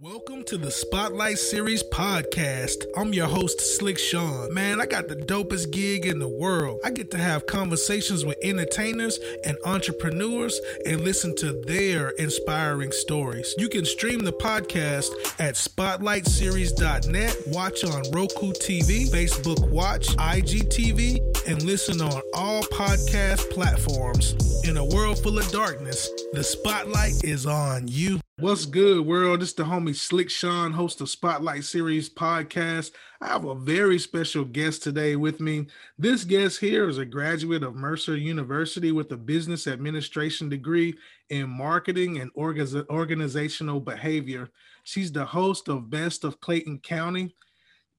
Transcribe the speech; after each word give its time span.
Welcome 0.00 0.44
to 0.44 0.56
the 0.56 0.70
Spotlight 0.70 1.38
Series 1.38 1.82
podcast. 1.82 2.84
I'm 2.96 3.12
your 3.12 3.26
host, 3.26 3.60
Slick 3.60 3.98
Sean. 3.98 4.54
Man, 4.54 4.80
I 4.80 4.86
got 4.86 5.08
the 5.08 5.16
dopest 5.16 5.72
gig 5.72 6.06
in 6.06 6.20
the 6.20 6.28
world. 6.28 6.78
I 6.84 6.90
get 6.90 7.10
to 7.10 7.18
have 7.18 7.46
conversations 7.46 8.24
with 8.24 8.38
entertainers 8.40 9.18
and 9.42 9.58
entrepreneurs 9.64 10.60
and 10.86 11.00
listen 11.00 11.34
to 11.38 11.60
their 11.66 12.10
inspiring 12.10 12.92
stories. 12.92 13.52
You 13.58 13.68
can 13.68 13.84
stream 13.84 14.20
the 14.20 14.32
podcast 14.32 15.10
at 15.40 15.56
spotlightseries.net, 15.56 17.36
watch 17.48 17.82
on 17.82 18.02
Roku 18.12 18.52
TV, 18.52 19.10
Facebook 19.10 19.68
Watch, 19.68 20.10
IGTV, 20.10 21.48
and 21.48 21.60
listen 21.64 22.00
on 22.00 22.22
all 22.34 22.62
podcast 22.62 23.50
platforms. 23.50 24.36
In 24.62 24.76
a 24.76 24.84
world 24.84 25.18
full 25.18 25.40
of 25.40 25.50
darkness, 25.50 26.08
the 26.34 26.44
spotlight 26.44 27.24
is 27.24 27.46
on 27.46 27.88
you. 27.88 28.20
What's 28.40 28.66
good, 28.66 29.04
world? 29.04 29.42
Is 29.42 29.52
the 29.54 29.64
homie 29.64 29.87
Slick 29.94 30.30
Sean, 30.30 30.72
host 30.72 31.00
of 31.00 31.08
Spotlight 31.08 31.64
Series 31.64 32.08
podcast. 32.08 32.92
I 33.20 33.28
have 33.28 33.44
a 33.44 33.54
very 33.54 33.98
special 33.98 34.44
guest 34.44 34.82
today 34.82 35.16
with 35.16 35.40
me. 35.40 35.66
This 35.98 36.24
guest 36.24 36.60
here 36.60 36.88
is 36.88 36.98
a 36.98 37.04
graduate 37.04 37.62
of 37.62 37.74
Mercer 37.74 38.16
University 38.16 38.92
with 38.92 39.10
a 39.12 39.16
business 39.16 39.66
administration 39.66 40.48
degree 40.48 40.94
in 41.30 41.48
marketing 41.48 42.18
and 42.18 42.30
organizational 42.36 43.80
behavior. 43.80 44.50
She's 44.84 45.12
the 45.12 45.24
host 45.24 45.68
of 45.68 45.90
Best 45.90 46.24
of 46.24 46.40
Clayton 46.40 46.78
County, 46.80 47.34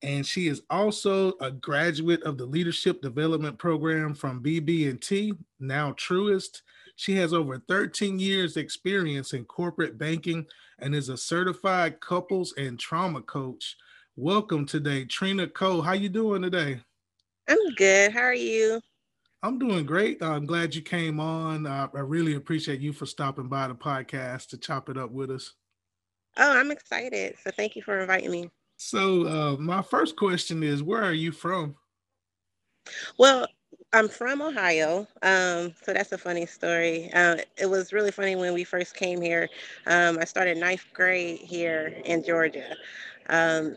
and 0.01 0.25
she 0.25 0.47
is 0.47 0.61
also 0.69 1.33
a 1.41 1.51
graduate 1.51 2.23
of 2.23 2.37
the 2.37 2.45
Leadership 2.45 3.01
Development 3.01 3.57
Program 3.57 4.13
from 4.13 4.41
BB&T, 4.43 5.33
now 5.59 5.91
Truist. 5.93 6.61
She 6.99 7.15
has 7.15 7.31
over 7.31 7.59
13 7.65 8.19
years 8.19 8.57
experience 8.57 9.31
in 9.31 9.45
corporate 9.45 9.97
banking 9.97 10.45
and 10.79 10.93
is 10.93 11.07
a 11.07 11.15
certified 11.15 12.01
couples 12.01 12.53
and 12.57 12.77
trauma 12.77 13.21
coach. 13.21 13.77
Welcome 14.17 14.65
today, 14.65 15.05
Trina 15.05 15.47
Ko. 15.47 15.79
How 15.79 15.93
you 15.93 16.09
doing 16.09 16.41
today? 16.41 16.81
I'm 17.47 17.73
good. 17.77 18.11
How 18.11 18.19
are 18.19 18.33
you? 18.33 18.81
I'm 19.41 19.57
doing 19.57 19.85
great. 19.85 20.21
I'm 20.21 20.45
glad 20.45 20.75
you 20.75 20.81
came 20.81 21.21
on. 21.21 21.65
Uh, 21.65 21.87
I 21.95 22.01
really 22.01 22.35
appreciate 22.35 22.81
you 22.81 22.91
for 22.91 23.05
stopping 23.05 23.47
by 23.47 23.69
the 23.69 23.75
podcast 23.75 24.49
to 24.49 24.57
chop 24.57 24.89
it 24.89 24.97
up 24.97 25.11
with 25.11 25.31
us. 25.31 25.53
Oh, 26.35 26.51
I'm 26.51 26.69
excited. 26.69 27.37
So 27.41 27.51
thank 27.51 27.77
you 27.77 27.81
for 27.81 28.01
inviting 28.01 28.29
me. 28.29 28.49
So, 28.75 29.25
uh, 29.25 29.55
my 29.55 29.83
first 29.83 30.17
question 30.17 30.63
is 30.63 30.83
where 30.83 31.01
are 31.05 31.13
you 31.13 31.31
from? 31.31 31.75
Well, 33.17 33.47
I'm 33.91 34.07
from 34.07 34.41
Ohio, 34.41 35.07
um, 35.23 35.73
so 35.81 35.93
that's 35.93 36.11
a 36.11 36.17
funny 36.17 36.45
story. 36.45 37.09
Uh, 37.13 37.37
it 37.57 37.67
was 37.67 37.91
really 37.91 38.11
funny 38.11 38.35
when 38.35 38.53
we 38.53 38.63
first 38.63 38.95
came 38.95 39.19
here. 39.19 39.49
Um, 39.87 40.19
I 40.19 40.25
started 40.25 40.57
ninth 40.57 40.85
grade 40.93 41.39
here 41.39 41.87
in 42.05 42.23
Georgia, 42.23 42.75
um, 43.29 43.75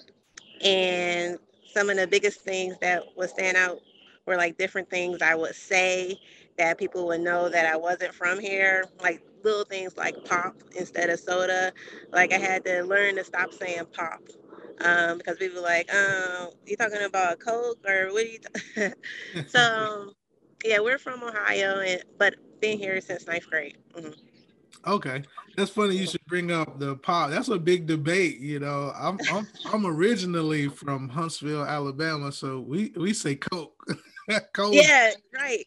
and 0.63 1.39
some 1.73 1.91
of 1.91 1.97
the 1.97 2.07
biggest 2.07 2.41
things 2.43 2.77
that 2.81 3.05
would 3.17 3.31
stand 3.31 3.57
out 3.57 3.81
were 4.27 4.37
like 4.37 4.59
different 4.59 4.91
things 4.91 5.23
I 5.23 5.35
would 5.35 5.55
say 5.55 6.21
that 6.59 6.79
people 6.79 7.07
would 7.09 7.23
know 7.23 7.49
that 7.49 7.67
I 7.67 7.77
wasn't 7.77 8.15
from 8.15 8.41
here, 8.41 8.85
like 9.03 9.23
little 9.45 9.65
things 9.65 9.97
like 9.97 10.25
pop 10.25 10.57
instead 10.77 11.11
of 11.11 11.21
soda. 11.21 11.73
Like 12.13 12.33
I 12.33 12.39
had 12.39 12.65
to 12.67 12.83
learn 12.85 13.17
to 13.17 13.25
stop 13.25 13.55
saying 13.55 13.85
pop 13.93 14.23
um, 14.85 15.19
because 15.19 15.39
people 15.39 15.63
were 15.63 15.69
like, 15.69 15.93
um, 15.95 16.51
you 16.67 16.77
talking 16.77 17.03
about 17.03 17.41
Coke 17.41 17.79
or 17.87 18.13
what 18.13 18.25
are 18.25 18.27
you? 18.27 18.39
T-? 18.39 18.89
so 19.47 20.13
yeah, 20.65 20.81
we're 20.81 20.99
from 20.99 21.23
Ohio, 21.23 21.81
and 21.81 22.03
but 22.19 22.35
been 22.61 22.79
here 22.79 23.01
since 23.01 23.27
ninth 23.27 23.49
grade. 23.49 23.79
Mm-hmm. 23.95 24.13
Okay, 24.87 25.23
that's 25.57 25.71
funny. 25.71 25.97
You 25.97 26.07
should 26.07 26.25
bring 26.27 26.51
up 26.51 26.79
the 26.79 26.97
pop. 26.97 27.31
That's 27.31 27.49
a 27.49 27.59
big 27.59 27.87
debate. 27.87 28.41
You 28.41 28.61
know, 28.61 28.93
I'm 28.97 29.19
I'm 29.31 29.47
I'm 29.73 29.87
originally 29.87 30.69
from 30.69 31.09
Huntsville, 31.09 31.65
Alabama, 31.65 32.33
so 32.33 32.61
we 32.61 32.93
we 32.97 33.13
say 33.13 33.37
Coke. 33.37 33.85
Coke. 34.53 34.75
Yeah, 34.75 35.13
right. 35.35 35.67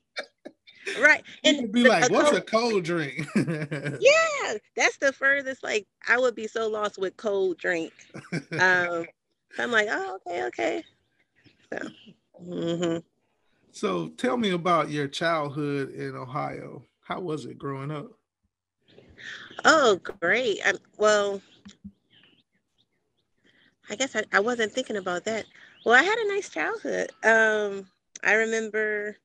Right. 1.00 1.24
And 1.44 1.72
be 1.72 1.84
like, 1.88 2.10
a 2.10 2.14
what's 2.14 2.30
cold, 2.30 2.42
a 2.42 2.46
cold 2.46 2.84
drink? 2.84 3.28
yeah, 3.36 4.54
that's 4.76 4.98
the 4.98 5.12
furthest. 5.14 5.64
Like, 5.64 5.88
I 6.08 6.18
would 6.18 6.36
be 6.36 6.48
so 6.48 6.68
lost 6.68 6.98
with 6.98 7.18
cold 7.18 7.58
drink. 7.58 7.92
Um, 8.60 9.06
I'm 9.58 9.72
like, 9.72 9.88
oh, 9.90 10.18
okay, 10.28 10.44
okay. 10.46 10.84
So, 11.72 11.80
mm-hmm. 12.44 12.98
so 13.72 14.10
tell 14.10 14.38
me 14.38 14.52
about 14.52 14.90
your 14.90 15.08
childhood 15.08 15.92
in 15.92 16.16
Ohio. 16.16 16.84
How 17.02 17.20
was 17.20 17.46
it 17.46 17.58
growing 17.58 17.92
up? 17.92 18.12
Oh, 19.64 20.00
great. 20.20 20.60
I, 20.66 20.74
well, 20.98 21.42
I 23.90 23.96
guess 23.96 24.16
I, 24.16 24.24
I 24.34 24.40
wasn't 24.40 24.72
thinking 24.72 24.98
about 24.98 25.26
that. 25.26 25.46
Well, 25.86 25.96
I 25.96 26.04
had 26.04 26.18
a 26.18 26.28
nice 26.28 26.50
childhood. 26.50 27.12
Um, 27.24 27.88
I 28.24 28.34
remember 28.34 29.18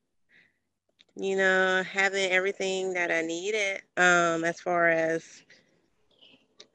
you 1.21 1.37
know, 1.37 1.83
having 1.83 2.31
everything 2.31 2.93
that 2.93 3.11
I 3.11 3.21
needed 3.21 3.81
um, 3.97 4.43
as 4.45 4.61
far 4.61 4.89
as 4.89 5.43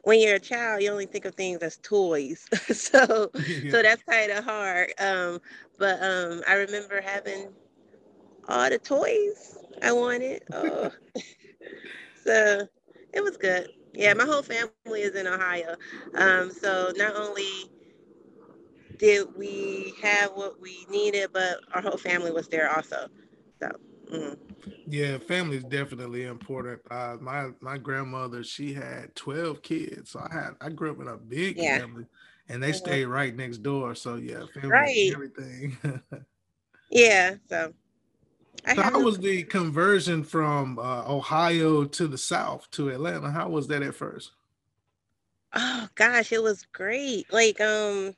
when 0.04 0.20
you're 0.20 0.36
a 0.36 0.40
child, 0.40 0.82
you 0.82 0.90
only 0.90 1.06
think 1.06 1.24
of 1.24 1.34
things 1.34 1.60
as 1.62 1.76
toys. 1.78 2.48
so 2.72 3.30
yeah. 3.34 3.50
so 3.68 3.82
that's 3.82 4.02
kind 4.04 4.30
of 4.32 4.44
hard. 4.44 4.92
Um, 4.98 5.40
but 5.78 6.02
um, 6.02 6.42
I 6.48 6.54
remember 6.54 7.00
having 7.00 7.48
all 8.48 8.68
the 8.70 8.78
toys 8.78 9.58
I 9.82 9.92
wanted. 9.92 10.42
Oh. 10.52 10.90
so 12.24 12.66
it 13.12 13.22
was 13.22 13.36
good. 13.38 13.68
Yeah, 13.94 14.14
my 14.14 14.24
whole 14.24 14.42
family 14.42 14.82
is 14.82 14.96
in 14.96 15.08
Ohio. 15.08 15.58
Um, 15.96 16.34
so 16.34 16.76
not 16.82 17.00
only 17.00 17.50
did 18.98 19.26
we 19.36 19.92
have 20.02 20.30
what 20.32 20.60
we 20.60 20.86
needed, 20.90 21.30
but 21.32 21.58
our 21.72 21.80
whole 21.82 21.98
family 21.98 22.30
was 22.32 22.48
there 22.48 22.70
also. 22.74 23.08
So 23.60 23.70
Mm. 24.12 24.36
Yeah, 24.86 25.18
family 25.18 25.56
is 25.56 25.64
definitely 25.64 26.24
important. 26.24 26.80
Uh, 26.90 27.16
my 27.20 27.48
my 27.60 27.78
grandmother, 27.78 28.42
she 28.44 28.72
had 28.72 29.14
twelve 29.14 29.62
kids, 29.62 30.10
so 30.10 30.20
I 30.20 30.32
had 30.32 30.50
I 30.60 30.68
grew 30.70 30.92
up 30.92 31.00
in 31.00 31.08
a 31.08 31.16
big 31.16 31.56
yeah. 31.56 31.78
family, 31.78 32.06
and 32.48 32.62
they 32.62 32.70
mm-hmm. 32.70 32.76
stayed 32.76 33.04
right 33.06 33.34
next 33.34 33.58
door. 33.58 33.94
So 33.94 34.16
yeah, 34.16 34.44
family 34.54 34.70
right. 34.70 35.12
everything. 35.12 35.76
yeah, 36.90 37.34
so. 37.48 37.72
so 38.74 38.82
how 38.82 39.00
was 39.00 39.18
the 39.18 39.42
conversion 39.44 40.22
from 40.22 40.78
uh, 40.78 41.04
Ohio 41.08 41.84
to 41.84 42.06
the 42.06 42.18
South 42.18 42.70
to 42.72 42.90
Atlanta? 42.90 43.30
How 43.30 43.48
was 43.48 43.66
that 43.68 43.82
at 43.82 43.94
first? 43.94 44.32
Oh 45.52 45.88
gosh, 45.94 46.32
it 46.32 46.42
was 46.42 46.66
great. 46.72 47.32
Like 47.32 47.60
um, 47.60 48.14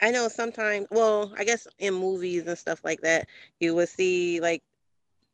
I 0.00 0.10
know 0.10 0.28
sometimes. 0.28 0.86
Well, 0.90 1.32
I 1.36 1.44
guess 1.44 1.66
in 1.78 1.94
movies 1.94 2.46
and 2.46 2.58
stuff 2.58 2.80
like 2.84 3.00
that, 3.00 3.26
you 3.58 3.74
would 3.74 3.88
see 3.88 4.40
like 4.40 4.62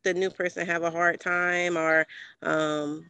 the 0.05 0.15
new 0.15 0.31
person 0.31 0.67
have 0.67 0.83
a 0.83 0.91
hard 0.91 1.21
time 1.21 1.77
or 1.77 2.07
um, 2.43 3.05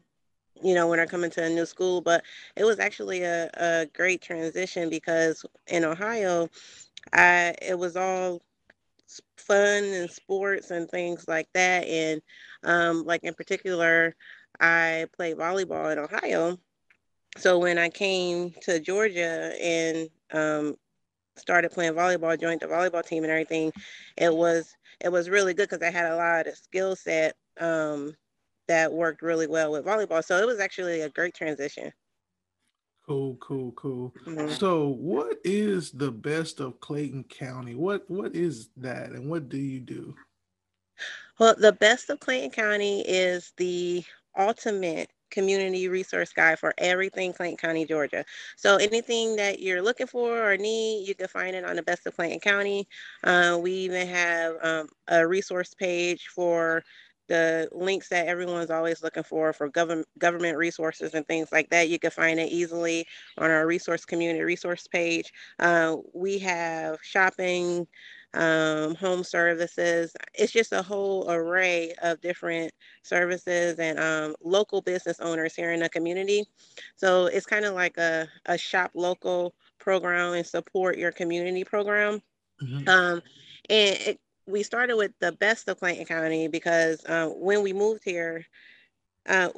you 0.63 0.75
know 0.75 0.89
when 0.89 0.99
they're 0.99 1.07
coming 1.07 1.31
to 1.31 1.45
a 1.45 1.49
new 1.49 1.67
school 1.67 2.01
but 2.01 2.23
it 2.57 2.65
was 2.65 2.79
actually 2.79 3.23
a, 3.23 3.51
a 3.55 3.87
great 3.95 4.21
transition 4.23 4.89
because 4.91 5.45
in 5.69 5.85
ohio 5.85 6.49
i 7.13 7.55
it 7.63 7.79
was 7.79 7.97
all 7.97 8.41
fun 9.37 9.85
and 9.85 10.11
sports 10.11 10.71
and 10.71 10.89
things 10.91 11.27
like 11.29 11.49
that. 11.55 11.85
And 11.87 12.21
um, 12.65 13.05
like 13.05 13.25
in 13.25 13.35
particular 13.35 14.15
i 14.61 15.07
played 15.17 15.37
volleyball 15.37 15.93
in 15.93 15.99
ohio. 15.99 16.59
So 17.37 17.59
when 17.59 17.79
i 17.79 17.89
came 17.89 18.53
to 18.63 18.81
georgia 18.81 19.53
and 19.61 20.09
um, 20.33 20.77
started 21.41 21.71
playing 21.71 21.95
volleyball 21.95 22.39
joined 22.41 22.61
the 22.61 22.67
volleyball 22.67 23.05
team 23.05 23.25
and 23.25 23.31
everything 23.31 23.73
it 24.17 24.35
was 24.35 24.75
it 25.01 25.11
was 25.11 25.31
really 25.31 25.55
good 25.55 25.69
because 25.69 25.87
I 25.87 25.91
had 25.91 26.11
a 26.11 26.17
lot 26.17 26.47
of 26.47 26.57
skill 26.57 26.95
set 26.95 27.35
um, 27.59 28.15
that 28.69 28.93
worked 28.93 29.23
really 29.23 29.47
well 29.47 29.73
with 29.73 29.85
volleyball. 29.85 30.25
So 30.25 30.39
it 30.39 30.47
was 30.47 30.61
actually 30.61 31.01
a 31.01 31.09
great 31.09 31.35
transition. 31.35 31.93
Cool, 33.07 33.37
cool, 33.41 33.73
cool. 33.73 34.15
Mm-hmm. 34.25 34.55
So, 34.55 34.89
what 34.89 35.39
is 35.43 35.91
the 35.91 36.13
best 36.13 36.61
of 36.61 36.79
Clayton 36.79 37.25
County? 37.25 37.75
What 37.75 38.09
what 38.09 38.37
is 38.37 38.69
that, 38.77 39.11
and 39.11 39.29
what 39.29 39.49
do 39.49 39.57
you 39.57 39.81
do? 39.81 40.15
Well, 41.41 41.57
the 41.59 41.73
best 41.73 42.09
of 42.11 42.21
Clayton 42.21 42.51
County 42.51 43.01
is 43.01 43.53
the 43.57 44.05
ultimate 44.39 45.11
community 45.31 45.89
resource 45.89 46.33
guide 46.33 46.59
for 46.59 46.75
everything 46.79 47.33
Clayton 47.33 47.57
County, 47.57 47.85
Georgia. 47.87 48.25
So 48.57 48.77
anything 48.77 49.37
that 49.37 49.61
you're 49.61 49.83
looking 49.83 50.07
for 50.07 50.51
or 50.53 50.57
need, 50.57 51.07
you 51.07 51.15
can 51.15 51.29
find 51.29 51.57
it 51.57 51.65
on 51.65 51.77
the 51.77 51.83
Best 51.83 52.07
of 52.07 52.17
Clayton 52.17 52.41
County. 52.41 52.89
Uh, 53.25 53.59
we 53.61 53.73
even 53.73 54.07
have 54.09 54.55
um, 54.63 54.89
a 55.09 55.27
resource 55.27 55.75
page 55.75 56.29
for 56.29 56.83
the 57.29 57.69
links 57.73 58.09
that 58.09 58.27
everyone's 58.27 58.71
always 58.71 59.05
looking 59.05 59.23
for 59.23 59.53
for 59.53 59.69
government 59.69 60.09
government 60.19 60.59
resources 60.59 61.15
and 61.15 61.27
things 61.29 61.53
like 61.53 61.71
that. 61.71 61.89
You 61.89 61.99
can 61.99 62.11
find 62.11 62.41
it 62.41 62.51
easily 62.51 63.07
on 63.39 63.51
our 63.51 63.67
resource 63.69 64.05
community 64.05 64.43
resource 64.43 64.89
page. 64.89 65.33
Uh, 65.61 65.97
we 66.13 66.39
have 66.41 66.99
shopping 67.03 67.87
um, 68.35 68.95
home 68.95 69.25
services. 69.25 70.13
It's 70.35 70.53
just 70.53 70.73
a 70.73 70.83
whole 70.83 71.31
array 71.31 71.93
of 72.03 72.21
different 72.21 72.73
services 73.03 73.79
and 73.79 73.99
um, 73.99 74.37
local 74.43 74.83
business 74.83 75.21
owners 75.21 75.55
here 75.55 75.73
in 75.73 75.81
the 75.81 75.89
community. 75.89 76.45
So 76.97 77.27
it's 77.27 77.47
kind 77.47 77.65
of 77.65 77.75
like 77.75 77.97
a, 77.97 78.29
a 78.47 78.57
shop 78.57 78.93
local 78.95 79.55
program 79.79 80.35
and 80.35 80.47
support 80.47 80.99
your 80.99 81.13
community 81.13 81.65
program. 81.65 82.23
Mm-hmm. 82.63 82.89
Um, 82.89 83.23
and 83.69 83.97
it, 84.01 84.21
we 84.47 84.63
started 84.63 84.97
with 84.97 85.13
the 85.21 85.33
best 85.33 85.69
of 85.69 85.79
Clayton 85.79 86.07
County 86.07 86.49
because 86.49 87.05
uh, 87.07 87.29
when 87.29 87.63
we 87.63 87.73
moved 87.73 88.03
here, 88.05 88.47
uh, 89.29 89.51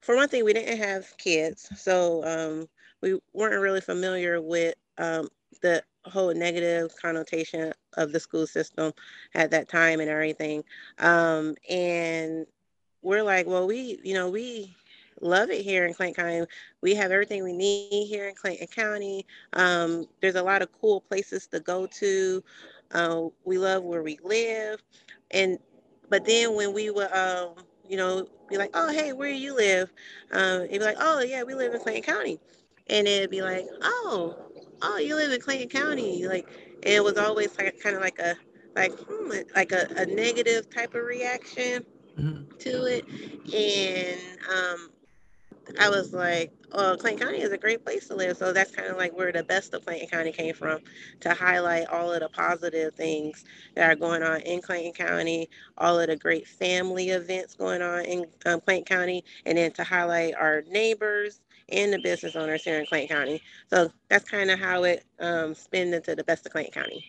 for 0.00 0.16
one 0.16 0.28
thing, 0.28 0.44
we 0.44 0.52
didn't 0.52 0.78
have 0.78 1.06
kids, 1.18 1.68
so 1.76 2.24
um, 2.24 2.68
we 3.00 3.18
weren't 3.32 3.60
really 3.60 3.80
familiar 3.80 4.40
with 4.40 4.74
um, 4.96 5.28
the 5.60 5.82
whole 6.08 6.34
negative 6.34 6.92
connotation 7.00 7.72
of 7.96 8.12
the 8.12 8.20
school 8.20 8.46
system 8.46 8.92
at 9.34 9.50
that 9.50 9.68
time 9.68 10.00
and 10.00 10.10
everything. 10.10 10.64
Um, 10.98 11.54
and 11.68 12.46
we're 13.02 13.22
like, 13.22 13.46
well, 13.46 13.66
we, 13.66 13.98
you 14.02 14.14
know, 14.14 14.30
we 14.30 14.74
love 15.20 15.50
it 15.50 15.62
here 15.62 15.86
in 15.86 15.94
Clayton 15.94 16.14
County. 16.14 16.46
We 16.80 16.94
have 16.94 17.10
everything 17.10 17.44
we 17.44 17.52
need 17.52 18.06
here 18.06 18.28
in 18.28 18.34
Clayton 18.34 18.68
County. 18.68 19.26
Um, 19.52 20.06
there's 20.20 20.36
a 20.36 20.42
lot 20.42 20.62
of 20.62 20.68
cool 20.80 21.00
places 21.00 21.46
to 21.48 21.60
go 21.60 21.86
to. 21.86 22.42
Uh, 22.92 23.24
we 23.44 23.58
love 23.58 23.82
where 23.84 24.02
we 24.02 24.18
live, 24.24 24.82
and 25.30 25.58
but 26.08 26.24
then 26.24 26.54
when 26.54 26.72
we 26.72 26.90
would, 26.90 27.12
um, 27.12 27.50
you 27.86 27.96
know, 27.98 28.26
be 28.48 28.56
like, 28.56 28.70
oh 28.74 28.90
hey, 28.90 29.12
where 29.12 29.30
do 29.30 29.38
you 29.38 29.54
live? 29.54 29.92
Um, 30.32 30.62
it'd 30.62 30.70
be 30.70 30.78
like, 30.78 30.96
oh 30.98 31.20
yeah, 31.20 31.42
we 31.42 31.54
live 31.54 31.74
in 31.74 31.80
Clayton 31.80 32.02
County, 32.02 32.40
and 32.88 33.06
it'd 33.06 33.30
be 33.30 33.42
like, 33.42 33.66
oh, 33.82 34.47
oh, 34.82 34.98
you 34.98 35.14
live 35.14 35.32
in 35.32 35.40
Clayton 35.40 35.68
County, 35.68 36.26
like 36.26 36.48
it 36.82 37.02
was 37.02 37.16
always 37.16 37.56
like 37.58 37.80
kind 37.80 37.96
of 37.96 38.02
like 38.02 38.18
a 38.18 38.36
like 38.76 38.92
hmm, 38.92 39.30
like 39.54 39.72
a, 39.72 39.88
a 39.96 40.06
negative 40.06 40.70
type 40.70 40.94
of 40.94 41.04
reaction 41.04 41.84
mm-hmm. 42.18 42.56
to 42.58 42.84
it, 42.84 43.04
and 43.52 44.20
um, 44.48 44.90
I 45.78 45.90
was 45.90 46.12
like, 46.12 46.52
oh, 46.72 46.96
Clayton 46.98 47.20
County 47.20 47.40
is 47.40 47.52
a 47.52 47.58
great 47.58 47.84
place 47.84 48.08
to 48.08 48.14
live. 48.14 48.36
So 48.36 48.52
that's 48.52 48.70
kind 48.70 48.88
of 48.88 48.96
like 48.96 49.16
where 49.16 49.32
the 49.32 49.42
best 49.42 49.74
of 49.74 49.84
Clayton 49.84 50.08
County 50.08 50.32
came 50.32 50.54
from 50.54 50.80
to 51.20 51.34
highlight 51.34 51.88
all 51.88 52.12
of 52.12 52.20
the 52.20 52.28
positive 52.28 52.94
things 52.94 53.44
that 53.74 53.90
are 53.90 53.94
going 53.94 54.22
on 54.22 54.40
in 54.42 54.62
Clayton 54.62 54.92
County, 54.92 55.48
all 55.76 56.00
of 56.00 56.08
the 56.08 56.16
great 56.16 56.46
family 56.46 57.10
events 57.10 57.54
going 57.54 57.82
on 57.82 58.04
in 58.04 58.26
um, 58.46 58.60
Clayton 58.60 58.84
County, 58.84 59.24
and 59.44 59.58
then 59.58 59.72
to 59.72 59.84
highlight 59.84 60.34
our 60.34 60.62
neighbors 60.70 61.40
and 61.70 61.92
the 61.92 61.98
business 61.98 62.36
owners 62.36 62.64
here 62.64 62.78
in 62.78 62.86
Clayton 62.86 63.16
County. 63.16 63.42
So 63.68 63.90
that's 64.08 64.28
kind 64.28 64.50
of 64.50 64.58
how 64.58 64.84
it 64.84 65.04
um, 65.20 65.54
spins 65.54 65.94
into 65.94 66.14
the 66.14 66.24
best 66.24 66.46
of 66.46 66.52
Clayton 66.52 66.72
County. 66.72 67.04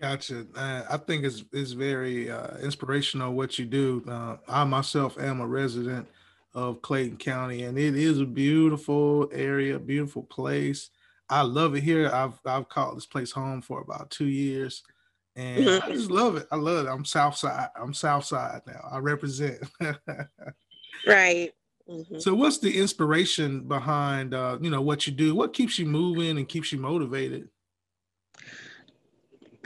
Gotcha. 0.00 0.46
Uh, 0.56 0.82
I 0.88 0.96
think 0.96 1.24
it's 1.24 1.44
it's 1.52 1.72
very 1.72 2.30
uh, 2.30 2.56
inspirational 2.58 3.34
what 3.34 3.58
you 3.58 3.66
do. 3.66 4.02
Uh, 4.08 4.36
I 4.48 4.64
myself 4.64 5.18
am 5.18 5.40
a 5.40 5.46
resident 5.46 6.08
of 6.54 6.80
Clayton 6.80 7.18
County, 7.18 7.64
and 7.64 7.78
it 7.78 7.94
is 7.94 8.18
a 8.18 8.24
beautiful 8.24 9.28
area, 9.30 9.78
beautiful 9.78 10.22
place. 10.22 10.88
I 11.28 11.42
love 11.42 11.76
it 11.76 11.82
here. 11.82 12.10
I've 12.10 12.40
I've 12.46 12.68
called 12.70 12.96
this 12.96 13.04
place 13.04 13.30
home 13.30 13.60
for 13.60 13.82
about 13.82 14.10
two 14.10 14.26
years, 14.26 14.82
and 15.36 15.66
mm-hmm. 15.66 15.90
I 15.90 15.94
just 15.94 16.10
love 16.10 16.36
it. 16.36 16.48
I 16.50 16.56
love 16.56 16.86
it. 16.86 16.88
I'm 16.88 17.04
South 17.04 17.36
Side. 17.36 17.68
I'm 17.78 17.92
South 17.92 18.24
Side 18.24 18.62
now. 18.66 18.88
I 18.90 18.98
represent. 18.98 19.58
right. 21.06 21.52
Mm-hmm. 21.90 22.20
So, 22.20 22.34
what's 22.34 22.58
the 22.58 22.78
inspiration 22.78 23.62
behind 23.62 24.32
uh, 24.32 24.58
you 24.60 24.70
know 24.70 24.80
what 24.80 25.06
you 25.06 25.12
do? 25.12 25.34
What 25.34 25.52
keeps 25.52 25.78
you 25.78 25.86
moving 25.86 26.38
and 26.38 26.48
keeps 26.48 26.70
you 26.70 26.78
motivated? 26.78 27.48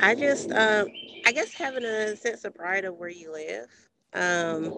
I 0.00 0.14
just, 0.14 0.50
uh, 0.50 0.86
I 1.26 1.32
guess, 1.32 1.52
having 1.52 1.84
a 1.84 2.16
sense 2.16 2.44
of 2.44 2.54
pride 2.54 2.84
of 2.84 2.96
where 2.96 3.10
you 3.10 3.32
live. 3.32 3.66
Um, 4.14 4.74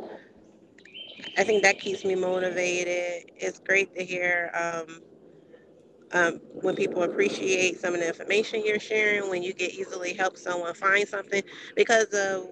I 1.39 1.45
think 1.45 1.63
that 1.63 1.79
keeps 1.79 2.05
me 2.05 2.15
motivated. 2.15 3.31
It's 3.37 3.61
great 3.61 3.95
to 3.95 4.05
hear 4.05 4.51
um, 4.55 5.01
um, 6.13 6.41
when 6.53 6.75
people 6.75 7.03
appreciate 7.03 7.81
some 7.81 7.95
of 7.95 8.01
the 8.01 8.09
information 8.09 8.63
you're 8.65 8.81
sharing, 8.81 9.31
when 9.31 9.43
you 9.43 9.53
get 9.53 9.73
easily 9.73 10.15
help 10.15 10.37
someone 10.37 10.75
find 10.75 11.07
something. 11.09 11.43
Because 11.75 12.07
of 12.13 12.49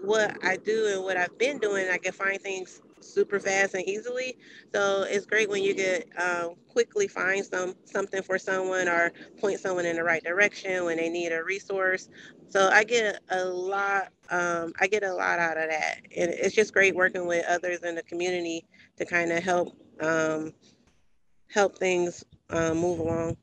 what 0.00 0.36
I 0.44 0.56
do 0.56 0.88
and 0.92 1.04
what 1.04 1.16
I've 1.16 1.36
been 1.38 1.58
doing, 1.58 1.88
I 1.90 1.98
can 1.98 2.12
find 2.12 2.40
things 2.40 2.82
super 3.02 3.40
fast 3.40 3.74
and 3.74 3.86
easily. 3.88 4.36
So 4.74 5.04
it's 5.08 5.26
great 5.26 5.48
when 5.48 5.62
you 5.62 5.74
get 5.74 6.08
um, 6.18 6.54
quickly 6.68 7.08
find 7.08 7.44
some 7.44 7.74
something 7.84 8.22
for 8.22 8.38
someone 8.38 8.88
or 8.88 9.12
point 9.38 9.60
someone 9.60 9.86
in 9.86 9.96
the 9.96 10.04
right 10.04 10.22
direction 10.22 10.84
when 10.84 10.96
they 10.96 11.08
need 11.08 11.32
a 11.32 11.42
resource. 11.44 12.08
So 12.48 12.68
I 12.68 12.84
get 12.84 13.20
a 13.30 13.44
lot. 13.44 14.08
Um, 14.30 14.72
I 14.80 14.86
get 14.86 15.04
a 15.04 15.12
lot 15.12 15.38
out 15.38 15.56
of 15.56 15.68
that, 15.68 16.00
and 16.16 16.30
it's 16.30 16.54
just 16.54 16.72
great 16.72 16.94
working 16.94 17.26
with 17.26 17.44
others 17.46 17.80
in 17.80 17.94
the 17.94 18.02
community 18.02 18.64
to 18.96 19.04
kind 19.04 19.32
of 19.32 19.42
help 19.42 19.76
um, 20.00 20.52
help 21.48 21.78
things 21.78 22.24
uh, 22.50 22.74
move 22.74 22.98
along. 22.98 23.36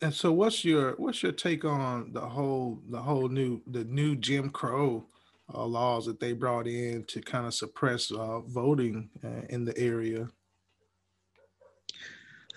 And 0.00 0.12
so, 0.12 0.32
what's 0.32 0.64
your 0.64 0.92
what's 0.92 1.22
your 1.22 1.32
take 1.32 1.64
on 1.64 2.12
the 2.12 2.20
whole 2.20 2.80
the 2.90 3.00
whole 3.00 3.28
new 3.28 3.62
the 3.66 3.84
new 3.84 4.16
Jim 4.16 4.50
Crow 4.50 5.06
uh, 5.52 5.64
laws 5.64 6.06
that 6.06 6.20
they 6.20 6.32
brought 6.32 6.66
in 6.66 7.04
to 7.04 7.20
kind 7.20 7.46
of 7.46 7.54
suppress 7.54 8.10
uh, 8.10 8.40
voting 8.40 9.10
uh, 9.22 9.42
in 9.50 9.64
the 9.64 9.76
area? 9.76 10.28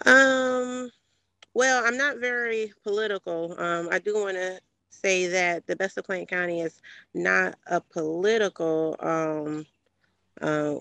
Um, 0.06 0.89
well, 1.54 1.84
I'm 1.86 1.98
not 1.98 2.18
very 2.18 2.72
political. 2.84 3.60
Um, 3.60 3.89
I 3.92 4.00
do 4.00 4.13
want 4.16 4.36
to 4.36 4.60
say 4.89 5.28
that 5.28 5.66
the 5.68 5.75
best 5.75 5.98
of 5.98 6.06
Clayton 6.06 6.28
County 6.28 6.62
is 6.62 6.81
not 7.13 7.56
a 7.68 7.81
political. 7.81 8.95
Um, 9.00 9.66
uh, 10.42 10.75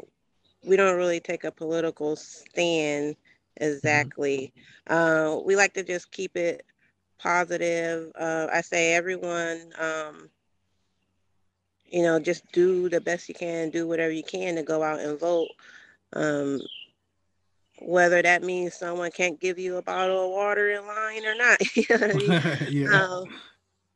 we 0.64 0.76
don't 0.76 0.96
really 0.96 1.20
take 1.20 1.44
a 1.44 1.50
political 1.50 2.16
stand 2.16 3.16
exactly. 3.56 4.52
Mm-hmm. 4.88 4.94
Uh, 4.94 5.40
we 5.40 5.56
like 5.56 5.74
to 5.74 5.82
just 5.82 6.10
keep 6.10 6.36
it 6.36 6.64
positive. 7.18 8.12
Uh, 8.14 8.48
I 8.52 8.60
say 8.60 8.94
everyone 8.94 9.72
um, 9.78 10.28
you 11.88 12.02
know, 12.02 12.18
just 12.18 12.50
do 12.52 12.88
the 12.88 13.00
best 13.00 13.28
you 13.28 13.34
can, 13.34 13.70
do 13.70 13.86
whatever 13.86 14.12
you 14.12 14.24
can 14.24 14.56
to 14.56 14.62
go 14.62 14.82
out 14.82 15.00
and 15.00 15.18
vote. 15.18 15.48
Um, 16.12 16.60
whether 17.80 18.22
that 18.22 18.42
means 18.42 18.74
someone 18.74 19.10
can't 19.10 19.40
give 19.40 19.58
you 19.58 19.76
a 19.76 19.82
bottle 19.82 20.24
of 20.24 20.30
water 20.30 20.70
in 20.70 20.86
line 20.86 21.26
or 21.26 21.34
not. 21.34 21.76
you 21.76 21.84
know 21.90 22.06
I 22.06 22.12
mean? 22.12 22.68
yeah. 22.70 23.02
Um, 23.02 23.24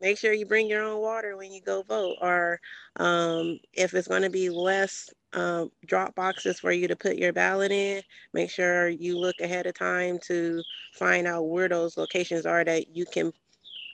make 0.01 0.19
sure 0.19 0.33
you 0.33 0.47
bring 0.47 0.69
your 0.69 0.83
own 0.83 1.01
water 1.01 1.37
when 1.37 1.53
you 1.53 1.61
go 1.61 1.83
vote. 1.83 2.17
Or 2.21 2.61
um, 2.97 3.59
if 3.73 3.95
it's 3.95 4.09
going 4.09 4.23
to 4.23 4.31
be 4.31 4.51
less 4.51 5.09
um, 5.33 5.71
drop 5.87 6.15
boxes 6.15 6.61
for 6.61 6.73
you 6.73 6.89
to 6.89 6.97
put 6.97 7.17
your 7.17 7.33
ballot 7.33 7.73
in, 7.73 8.03
make 8.35 8.51
sure 8.51 8.89
you 8.89 9.19
look 9.19 9.37
ahead 9.41 9.67
of 9.67 9.75
time 9.75 10.19
to 10.27 10.63
find 10.95 11.27
out 11.27 11.49
where 11.49 11.69
those 11.69 11.97
locations 11.97 12.47
are 12.47 12.65
that 12.65 12.95
you 12.95 13.07
can 13.07 13.33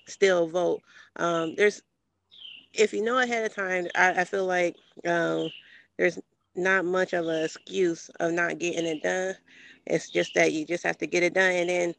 still 0.09 0.49
vote. 0.49 0.81
Um, 1.17 1.55
there's 1.57 1.83
if 2.79 2.93
you 2.93 3.03
know 3.03 3.19
ahead 3.19 3.45
of 3.45 3.55
time, 3.55 3.89
I, 3.95 4.21
I 4.21 4.25
feel 4.25 4.47
like 4.47 4.77
um, 5.07 5.51
there's 5.99 6.19
not 6.55 6.85
much 6.85 7.13
of 7.13 7.27
an 7.27 7.45
excuse 7.45 8.09
of 8.21 8.33
not 8.33 8.59
getting 8.59 8.87
it 8.87 9.03
done. 9.03 9.35
It's 9.87 10.11
just 10.11 10.35
that 10.35 10.53
you 10.53 10.67
just 10.67 10.85
have 10.85 10.99
to 10.99 11.07
get 11.07 11.23
it 11.23 11.35
done 11.35 11.53
and 11.53 11.69
then 11.69 11.95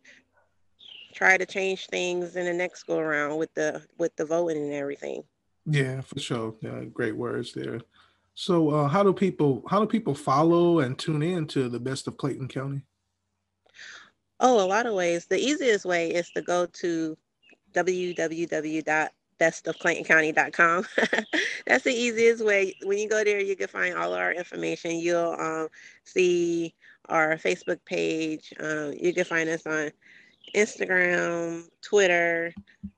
try 1.13 1.37
to 1.37 1.45
change 1.45 1.87
things 1.87 2.35
in 2.35 2.45
the 2.45 2.53
next 2.53 2.83
go 2.83 2.97
around 2.97 3.37
with 3.37 3.53
the 3.53 3.83
with 3.97 4.15
the 4.15 4.25
voting 4.25 4.63
and 4.63 4.73
everything. 4.73 5.23
Yeah, 5.65 6.01
for 6.01 6.19
sure. 6.19 6.55
Yeah, 6.61 6.83
great 6.85 7.15
words 7.15 7.53
there. 7.53 7.81
So, 8.35 8.69
uh, 8.69 8.87
how 8.87 9.03
do 9.03 9.13
people 9.13 9.63
how 9.69 9.79
do 9.79 9.85
people 9.85 10.15
follow 10.15 10.79
and 10.79 10.97
tune 10.97 11.23
in 11.23 11.47
to 11.47 11.69
the 11.69 11.79
best 11.79 12.07
of 12.07 12.17
Clayton 12.17 12.47
County? 12.47 12.81
Oh, 14.39 14.63
a 14.63 14.67
lot 14.67 14.85
of 14.85 14.93
ways. 14.93 15.25
The 15.25 15.39
easiest 15.39 15.85
way 15.85 16.11
is 16.11 16.29
to 16.31 16.41
go 16.41 16.67
to 16.67 17.17
www 17.73 19.09
bestofclaytoncounty.com. 19.39 20.85
That's 21.67 21.83
the 21.83 21.93
easiest 21.93 22.43
way. 22.43 22.75
When 22.83 22.97
you 22.97 23.09
go 23.09 23.23
there, 23.23 23.41
you 23.41 23.55
can 23.55 23.67
find 23.67 23.95
all 23.95 24.13
our 24.13 24.31
information. 24.31 24.99
You'll 24.99 25.35
um, 25.39 25.67
see 26.03 26.73
our 27.09 27.35
Facebook 27.37 27.79
page. 27.85 28.53
Um, 28.59 28.93
you 28.99 29.13
can 29.13 29.25
find 29.25 29.49
us 29.49 29.65
on 29.65 29.91
Instagram, 30.55 31.67
Twitter. 31.81 32.53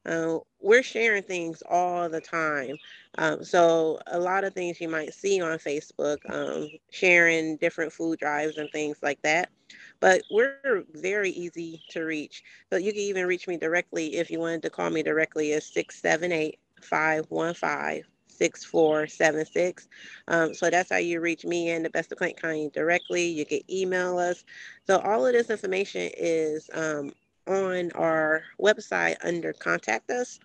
Uh, 0.05 0.39
we're 0.62 0.84
sharing 0.84 1.24
things 1.24 1.63
all 1.69 2.10
the 2.10 2.22
time. 2.22 2.77
Um, 3.17 3.43
so 3.43 4.00
a 4.08 4.19
lot 4.19 4.43
of 4.43 4.53
things 4.53 4.79
you 4.81 4.89
might 4.89 5.13
see 5.13 5.41
on 5.41 5.58
Facebook, 5.58 6.17
um, 6.29 6.69
sharing 6.91 7.58
different 7.58 7.91
food 7.91 8.19
drives 8.19 8.58
and 8.58 8.69
things 8.72 8.98
like 9.01 9.22
that. 9.24 9.50
But 9.99 10.21
we're 10.31 10.83
very 10.93 11.31
easy 11.31 11.81
to 11.89 12.03
reach. 12.03 12.43
So 12.69 12.77
you 12.77 12.91
can 12.91 13.01
even 13.01 13.25
reach 13.25 13.47
me 13.47 13.57
directly 13.57 14.15
if 14.15 14.29
you 14.29 14.39
wanted 14.39 14.61
to 14.63 14.69
call 14.69 14.89
me 14.89 15.03
directly 15.03 15.53
at 15.53 15.63
678 15.63 16.59
515 16.81 18.03
6476. 18.39 19.88
Um, 20.29 20.53
so 20.53 20.69
that's 20.69 20.89
how 20.89 20.97
you 20.97 21.19
reach 21.19 21.43
me 21.43 21.71
and 21.71 21.83
the 21.83 21.89
Best 21.89 22.11
of 22.11 22.17
Clayton 22.17 22.41
County 22.41 22.69
directly. 22.69 23.27
You 23.27 23.45
can 23.45 23.59
email 23.69 24.17
us. 24.17 24.45
So 24.88 24.99
all 24.99 25.25
of 25.25 25.33
this 25.33 25.49
information 25.49 26.09
is 26.17 26.69
um, 26.73 27.11
on 27.47 27.91
our 27.95 28.43
website 28.59 29.17
under 29.23 29.51
Contact 29.53 30.09
Us. 30.11 30.39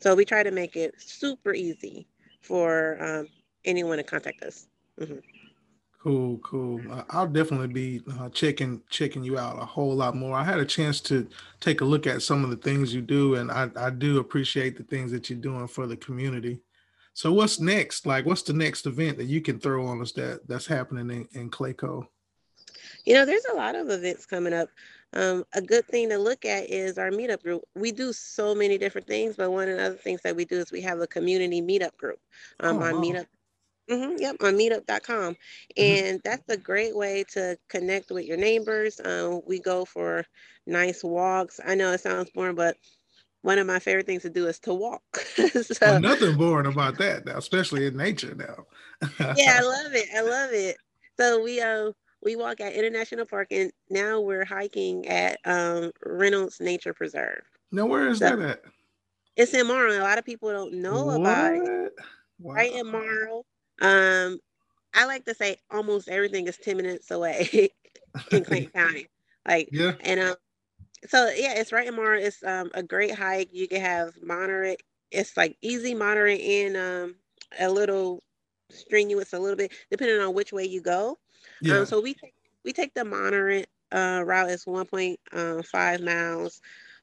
so 0.00 0.14
we 0.14 0.24
try 0.24 0.42
to 0.42 0.50
make 0.50 0.76
it 0.76 0.94
super 0.98 1.54
easy 1.54 2.06
for 2.40 2.96
um, 3.00 3.28
anyone 3.64 3.96
to 3.98 4.04
contact 4.04 4.42
us. 4.42 4.68
Mm-hmm. 5.00 5.35
Cool, 6.06 6.38
cool. 6.38 6.80
Uh, 6.88 7.02
I'll 7.10 7.26
definitely 7.26 7.66
be 7.66 8.00
uh, 8.20 8.28
checking 8.28 8.80
checking 8.88 9.24
you 9.24 9.40
out 9.40 9.60
a 9.60 9.64
whole 9.64 9.92
lot 9.92 10.14
more. 10.14 10.36
I 10.36 10.44
had 10.44 10.60
a 10.60 10.64
chance 10.64 11.00
to 11.00 11.26
take 11.58 11.80
a 11.80 11.84
look 11.84 12.06
at 12.06 12.22
some 12.22 12.44
of 12.44 12.50
the 12.50 12.56
things 12.56 12.94
you 12.94 13.02
do, 13.02 13.34
and 13.34 13.50
I, 13.50 13.68
I 13.74 13.90
do 13.90 14.20
appreciate 14.20 14.76
the 14.76 14.84
things 14.84 15.10
that 15.10 15.28
you're 15.28 15.40
doing 15.40 15.66
for 15.66 15.88
the 15.88 15.96
community. 15.96 16.60
So, 17.12 17.32
what's 17.32 17.58
next? 17.58 18.06
Like, 18.06 18.24
what's 18.24 18.42
the 18.42 18.52
next 18.52 18.86
event 18.86 19.18
that 19.18 19.24
you 19.24 19.40
can 19.40 19.58
throw 19.58 19.84
on 19.84 20.00
us 20.00 20.12
that 20.12 20.46
that's 20.46 20.66
happening 20.68 21.10
in, 21.10 21.40
in 21.40 21.50
Clayco? 21.50 22.06
You 23.04 23.14
know, 23.14 23.26
there's 23.26 23.46
a 23.52 23.56
lot 23.56 23.74
of 23.74 23.90
events 23.90 24.26
coming 24.26 24.52
up. 24.52 24.68
Um, 25.12 25.44
a 25.54 25.60
good 25.60 25.86
thing 25.88 26.08
to 26.10 26.18
look 26.18 26.44
at 26.44 26.70
is 26.70 26.98
our 26.98 27.10
meetup 27.10 27.42
group. 27.42 27.64
We 27.74 27.90
do 27.90 28.12
so 28.12 28.54
many 28.54 28.78
different 28.78 29.08
things, 29.08 29.34
but 29.34 29.50
one 29.50 29.68
of 29.68 29.76
the 29.76 29.86
other 29.86 29.96
things 29.96 30.20
that 30.22 30.36
we 30.36 30.44
do 30.44 30.58
is 30.58 30.70
we 30.70 30.82
have 30.82 31.00
a 31.00 31.06
community 31.08 31.60
meetup 31.60 31.96
group 31.96 32.20
um, 32.60 32.78
oh, 32.78 32.82
on 32.84 32.94
wow. 32.94 33.00
Meetup 33.00 33.26
Mm-hmm, 33.90 34.16
yep, 34.18 34.36
on 34.40 34.54
meetup.com. 34.54 35.34
Mm-hmm. 35.34 36.06
And 36.06 36.20
that's 36.24 36.48
a 36.48 36.56
great 36.56 36.96
way 36.96 37.24
to 37.32 37.56
connect 37.68 38.10
with 38.10 38.24
your 38.24 38.36
neighbors. 38.36 39.00
Um, 39.04 39.42
we 39.46 39.60
go 39.60 39.84
for 39.84 40.24
nice 40.66 41.04
walks. 41.04 41.60
I 41.64 41.74
know 41.74 41.92
it 41.92 42.00
sounds 42.00 42.30
boring, 42.30 42.56
but 42.56 42.76
one 43.42 43.58
of 43.58 43.66
my 43.66 43.78
favorite 43.78 44.06
things 44.06 44.22
to 44.22 44.30
do 44.30 44.48
is 44.48 44.58
to 44.60 44.74
walk. 44.74 45.02
so, 45.16 45.74
well, 45.80 46.00
nothing 46.00 46.36
boring 46.36 46.66
about 46.66 46.98
that 46.98 47.26
now, 47.26 47.36
especially 47.36 47.86
in 47.86 47.96
nature 47.96 48.34
now. 48.34 48.66
yeah, 49.36 49.58
I 49.58 49.62
love 49.62 49.94
it. 49.94 50.08
I 50.14 50.22
love 50.22 50.50
it. 50.52 50.76
So 51.18 51.42
we 51.42 51.60
uh 51.60 51.92
we 52.22 52.34
walk 52.34 52.60
at 52.60 52.74
International 52.74 53.24
Park 53.24 53.48
and 53.52 53.70
now 53.88 54.20
we're 54.20 54.44
hiking 54.44 55.06
at 55.06 55.38
um, 55.44 55.92
Reynolds 56.04 56.60
Nature 56.60 56.92
Preserve. 56.92 57.42
Now 57.70 57.86
where 57.86 58.08
is 58.08 58.18
so, 58.18 58.36
that 58.36 58.40
at? 58.40 58.62
It's 59.36 59.54
in 59.54 59.68
Morrow. 59.68 59.92
A 59.92 60.02
lot 60.02 60.18
of 60.18 60.24
people 60.24 60.50
don't 60.50 60.74
know 60.74 61.04
what? 61.04 61.20
about 61.20 61.52
it. 61.54 61.92
Wow. 62.40 62.54
Right 62.54 62.72
in 62.74 62.90
Morrow. 62.90 63.44
Um, 63.80 64.38
I 64.94 65.06
like 65.06 65.24
to 65.26 65.34
say 65.34 65.58
almost 65.70 66.08
everything 66.08 66.48
is 66.48 66.58
10 66.58 66.76
minutes 66.76 67.10
away 67.10 67.70
in 68.30 68.44
Clayton 68.44 68.70
County. 68.74 69.08
Like, 69.46 69.70
yeah. 69.72 69.92
And 70.00 70.20
um, 70.20 70.36
so, 71.08 71.28
yeah, 71.36 71.54
it's 71.56 71.72
right 71.72 71.88
in 71.88 71.96
Morrow. 71.96 72.18
It's 72.18 72.42
um, 72.44 72.70
a 72.74 72.82
great 72.82 73.14
hike. 73.14 73.50
You 73.52 73.68
can 73.68 73.80
have 73.80 74.14
moderate, 74.22 74.82
it's 75.10 75.36
like 75.36 75.56
easy, 75.62 75.94
moderate, 75.94 76.40
and 76.40 76.76
um, 76.76 77.16
a 77.60 77.70
little 77.70 78.22
strenuous, 78.70 79.32
a 79.32 79.38
little 79.38 79.56
bit, 79.56 79.72
depending 79.90 80.20
on 80.20 80.34
which 80.34 80.52
way 80.52 80.64
you 80.64 80.80
go. 80.82 81.18
Yeah. 81.62 81.80
Um, 81.80 81.86
so 81.86 82.00
we 82.00 82.14
take, 82.14 82.34
we 82.64 82.72
take 82.72 82.94
the 82.94 83.04
moderate 83.04 83.68
uh, 83.92 84.22
route. 84.26 84.50
It's 84.50 84.66
1.5 84.66 85.16
uh, 85.32 86.04
miles. 86.04 86.60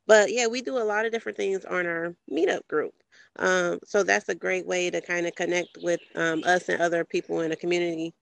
But 0.07 0.31
yeah, 0.33 0.47
we 0.47 0.61
do 0.61 0.77
a 0.77 0.83
lot 0.83 1.05
of 1.05 1.11
different 1.11 1.37
things 1.37 1.65
on 1.65 1.85
our 1.87 2.15
meetup 2.31 2.67
group. 2.67 2.93
Um, 3.37 3.79
so 3.83 4.03
that's 4.03 4.29
a 4.29 4.35
great 4.35 4.65
way 4.65 4.89
to 4.89 5.01
kind 5.01 5.25
of 5.25 5.35
connect 5.35 5.77
with 5.81 5.99
um, 6.15 6.43
us 6.45 6.69
and 6.69 6.81
other 6.81 7.03
people 7.03 7.41
in 7.41 7.49
the 7.49 7.55
community. 7.55 8.13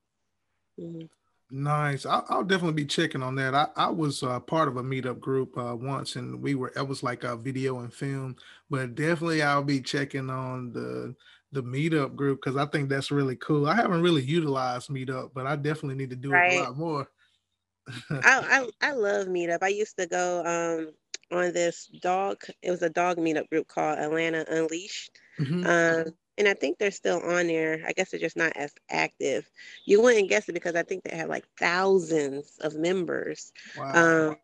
Mm-hmm. 0.80 1.06
Nice. 1.54 2.06
I'll, 2.06 2.26
I'll, 2.30 2.44
definitely 2.46 2.82
be 2.82 2.86
checking 2.86 3.22
on 3.22 3.36
that. 3.36 3.54
I, 3.54 3.68
I 3.76 3.90
was 3.90 4.24
uh, 4.24 4.40
part 4.40 4.70
of 4.70 4.78
a 4.78 4.84
meetup 4.84 5.20
group 5.20 5.58
uh, 5.58 5.76
once, 5.76 6.16
and 6.16 6.42
we 6.42 6.56
were 6.56 6.72
it 6.78 6.88
was 6.88 7.04
like 7.04 7.26
a 7.26 7.36
video 7.36 7.80
and 7.80 7.94
film. 7.94 8.38
But 8.70 8.96
definitely, 8.96 9.42
I'll 9.42 9.62
be 9.62 9.82
checking 9.82 10.30
on 10.30 10.72
the 10.72 11.14
the 11.52 11.62
meetup 11.62 12.16
group 12.16 12.40
because 12.42 12.56
I 12.56 12.66
think 12.68 12.88
that's 12.88 13.12
really 13.12 13.36
cool. 13.36 13.68
I 13.68 13.76
haven't 13.76 14.02
really 14.02 14.22
utilized 14.22 14.90
meetup, 14.90 15.32
but 15.34 15.46
I 15.46 15.58
definitely 15.58 15.96
need 15.96 16.12
to 16.12 16.16
do 16.16 16.32
right. 16.32 16.54
it 16.54 16.60
a 16.60 16.64
lot 16.64 16.78
more. 16.78 17.08
I, 18.10 18.70
I 18.82 18.90
I 18.90 18.92
love 18.94 19.28
meetup. 19.28 19.62
I 19.62 19.68
used 19.68 19.98
to 19.98 20.08
go 20.08 20.46
um 20.46 20.94
on 21.32 21.54
this 21.54 21.88
dog. 22.02 22.44
It 22.62 22.72
was 22.72 22.82
a 22.82 22.90
dog 22.90 23.18
meetup 23.18 23.50
group 23.50 23.68
called 23.68 24.00
Atlanta 24.00 24.46
Unleashed. 24.50 25.12
Mm-hmm. 25.40 25.66
Um, 25.66 26.14
and 26.38 26.48
I 26.48 26.54
think 26.54 26.78
they're 26.78 26.92
still 26.92 27.22
on 27.22 27.48
there. 27.48 27.84
I 27.86 27.94
guess 27.94 28.12
they're 28.12 28.20
just 28.20 28.38
not 28.38 28.54
as 28.56 28.74
active. 28.90 29.50
You 29.86 30.02
wouldn't 30.02 30.30
guess 30.30 30.50
it 30.50 30.54
because 30.54 30.76
I 30.76 30.84
think 30.84 31.04
they 31.04 31.16
have 31.16 31.30
like 31.30 31.46
thousands 31.60 32.58
of 32.62 32.76
members. 32.76 33.52
Wow. 33.78 34.30
Um, 34.30 34.38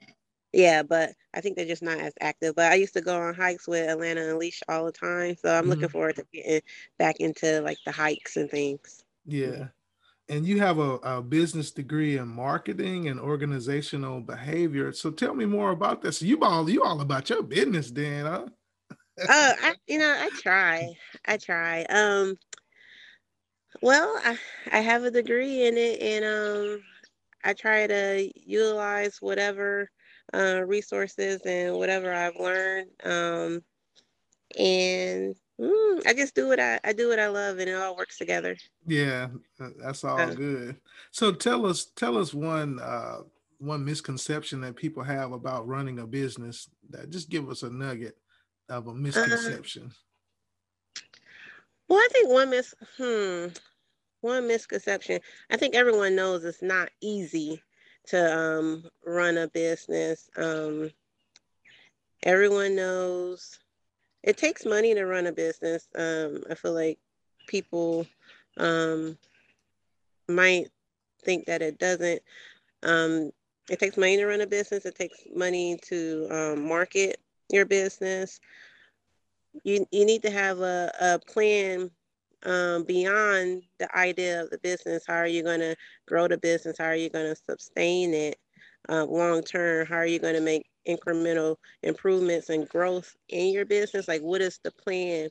yeah, 0.54 0.84
but 0.84 1.12
I 1.34 1.42
think 1.42 1.56
they're 1.56 1.66
just 1.66 1.84
not 1.84 2.00
as 2.00 2.14
active. 2.20 2.56
But 2.56 2.72
I 2.72 2.76
used 2.76 2.94
to 2.94 3.02
go 3.02 3.20
on 3.20 3.36
hikes 3.36 3.68
with 3.68 3.90
Atlanta 3.90 4.30
Unleashed 4.30 4.64
all 4.70 4.86
the 4.86 4.92
time, 4.92 5.36
so 5.42 5.50
I'm 5.50 5.62
mm-hmm. 5.62 5.72
looking 5.72 5.90
forward 5.90 6.16
to 6.16 6.26
getting 6.34 6.62
back 6.98 7.20
into 7.20 7.62
like 7.62 7.78
the 7.86 7.92
hikes 7.92 8.38
and 8.38 8.50
things. 8.50 9.04
Yeah, 9.26 9.68
and 10.30 10.46
you 10.46 10.60
have 10.60 10.80
a, 10.80 10.96
a, 10.98 11.22
business 11.22 11.72
degree 11.72 12.18
in 12.18 12.28
marketing 12.28 13.08
and 13.08 13.20
organizational 13.20 14.20
behavior. 14.20 14.92
So 14.92 15.10
tell 15.10 15.34
me 15.34 15.46
more 15.46 15.72
about 15.72 16.02
this. 16.02 16.22
You 16.22 16.42
all 16.42 16.70
you 16.70 16.84
all 16.84 17.02
about 17.02 17.30
your 17.30 17.44
business, 17.44 17.92
then, 17.92 18.26
huh? 18.26 18.46
uh, 18.92 19.54
I 19.62 19.76
you 19.88 20.00
know 20.00 20.12
I 20.12 20.30
try, 20.42 20.94
I 21.26 21.38
try. 21.38 21.84
Um, 21.84 22.38
well, 23.82 24.20
I 24.24 24.38
I 24.72 24.80
have 24.80 25.04
a 25.04 25.12
degree 25.12 25.66
in 25.66 25.78
it, 25.78 26.02
and 26.02 26.26
um, 26.26 26.84
I 27.44 27.54
try 27.54 27.88
to 27.88 28.30
utilize 28.36 29.18
whatever 29.22 29.90
uh, 30.34 30.62
resources 30.66 31.42
and 31.46 31.76
whatever 31.78 32.14
I've 32.14 32.36
learned. 32.36 32.90
Um, 33.04 33.64
and 34.58 35.36
Mm, 35.60 36.06
I 36.06 36.14
just 36.14 36.36
do 36.36 36.48
what 36.48 36.60
I, 36.60 36.80
I 36.84 36.94
do 36.94 37.10
what 37.10 37.20
I 37.20 37.28
love 37.28 37.58
and 37.58 37.70
it 37.70 37.74
all 37.74 37.96
works 37.96 38.18
together. 38.18 38.56
Yeah, 38.86 39.30
that's 39.78 40.04
all 40.04 40.20
uh, 40.20 40.34
good. 40.34 40.78
So 41.12 41.32
tell 41.32 41.66
us 41.66 41.86
tell 41.96 42.18
us 42.18 42.34
one 42.34 42.80
uh 42.80 43.20
one 43.58 43.84
misconception 43.84 44.62
that 44.62 44.76
people 44.76 45.04
have 45.04 45.32
about 45.32 45.68
running 45.68 46.00
a 46.00 46.08
business. 46.08 46.70
That 46.92 47.10
just 47.10 47.30
give 47.30 47.50
us 47.50 47.64
a 47.64 47.70
nugget 47.70 48.18
of 48.70 48.88
a 48.88 48.92
uh, 48.92 48.94
misconception. 48.94 49.88
Uh, 49.88 51.04
well, 51.90 52.00
I 52.00 52.08
think 52.12 52.30
one 52.30 52.50
mis 52.50 52.74
hmm 52.98 53.48
one 54.22 54.48
misconception. 54.48 55.20
I 55.50 55.58
think 55.58 55.76
everyone 55.76 56.16
knows 56.16 56.44
it's 56.44 56.62
not 56.62 56.90
easy 57.02 57.62
to 58.08 58.38
um 58.38 58.86
run 59.06 59.38
a 59.38 59.48
business. 59.48 60.30
Um 60.38 60.92
everyone 62.24 62.76
knows 62.76 63.60
it 64.28 64.36
takes 64.36 64.66
money 64.66 64.94
to 64.94 65.06
run 65.06 65.26
a 65.26 65.32
business. 65.32 65.88
Um, 65.96 66.44
I 66.52 66.56
feel 66.56 66.74
like 66.74 67.00
people 67.48 68.06
um, 68.58 69.18
might 70.28 70.68
think 71.24 71.46
that 71.46 71.62
it 71.62 71.80
doesn't. 71.80 72.22
Um, 72.84 73.32
it 73.70 73.80
takes 73.80 73.96
money 73.96 74.18
to 74.18 74.26
run 74.26 74.42
a 74.42 74.48
business. 74.48 74.86
It 74.86 74.96
takes 74.96 75.18
money 75.34 75.80
to 75.84 76.28
um, 76.30 76.68
market 76.68 77.22
your 77.50 77.66
business. 77.66 78.42
You 79.64 79.88
you 79.92 80.06
need 80.06 80.24
to 80.24 80.30
have 80.30 80.60
a, 80.60 80.92
a 81.00 81.20
plan 81.20 81.90
um, 82.44 82.84
beyond 82.84 83.64
the 83.80 83.98
idea 83.98 84.44
of 84.44 84.50
the 84.50 84.58
business. 84.58 85.06
How 85.08 85.16
are 85.16 85.28
you 85.28 85.42
going 85.42 85.62
to 85.62 85.78
grow 86.06 86.28
the 86.28 86.38
business? 86.38 86.78
How 86.78 86.88
are 86.88 86.96
you 86.96 87.10
going 87.10 87.34
to 87.34 87.42
sustain 87.50 88.14
it 88.14 88.38
uh, 88.90 89.06
long 89.06 89.42
term? 89.42 89.88
How 89.88 89.96
are 89.96 90.06
you 90.06 90.20
going 90.20 90.36
to 90.36 90.42
make 90.42 90.66
incremental 90.88 91.58
improvements 91.84 92.50
and 92.50 92.68
growth 92.70 93.16
in 93.30 93.54
your 93.54 93.66
business? 93.66 94.08
Like, 94.08 94.22
what 94.22 94.42
is 94.42 94.60
the 94.64 94.72
plan 94.72 95.30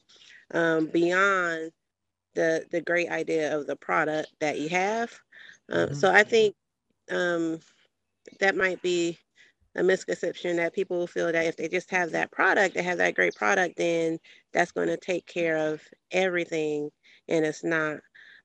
um, 0.52 0.86
beyond 0.86 1.72
the 2.34 2.66
the 2.70 2.80
great 2.80 3.10
idea 3.10 3.56
of 3.56 3.66
the 3.66 3.76
product 3.76 4.32
that 4.40 4.58
you 4.58 4.68
have? 4.68 5.12
Um, 5.70 5.86
mm-hmm. 5.86 5.94
So 5.94 6.12
I 6.12 6.22
think 6.22 6.54
um, 7.10 7.60
that 8.40 8.56
might 8.56 8.80
be 8.82 9.18
a 9.76 9.82
misconception 9.82 10.56
that 10.56 10.75
people 10.75 11.06
feel 11.06 11.30
that 11.30 11.46
if 11.46 11.56
they 11.56 11.68
just 11.68 11.90
have 11.90 12.10
that 12.12 12.30
product, 12.30 12.75
they 12.75 12.82
have 12.82 12.98
that 12.98 13.14
great 13.14 13.34
product, 13.34 13.76
then 13.76 14.18
that's 14.52 14.72
going 14.72 14.88
to 14.88 14.96
take 14.96 15.26
care 15.26 15.56
of 15.56 15.82
everything, 16.10 16.90
and 17.28 17.44
it's 17.44 17.62
not. 17.62 17.98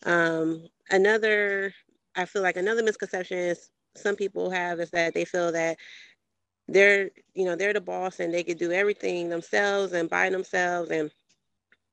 Um, 0.04 0.68
another, 0.90 1.74
I 2.16 2.26
feel 2.26 2.42
like 2.42 2.58
another 2.58 2.84
misconception 2.84 3.38
is 3.38 3.70
some 3.96 4.16
people 4.16 4.50
have 4.50 4.80
is 4.80 4.90
that 4.92 5.14
they 5.14 5.26
feel 5.26 5.52
that 5.52 5.78
they're 6.72 7.12
you 7.34 7.46
know 7.46 7.56
they're 7.56 7.74
the 7.74 7.82
boss 7.82 8.20
and 8.20 8.34
they 8.34 8.44
can 8.44 8.58
do 8.58 8.72
everything 8.72 9.30
themselves 9.30 9.94
and 9.94 10.10
by 10.10 10.30
themselves. 10.30 10.92
And 10.92 11.12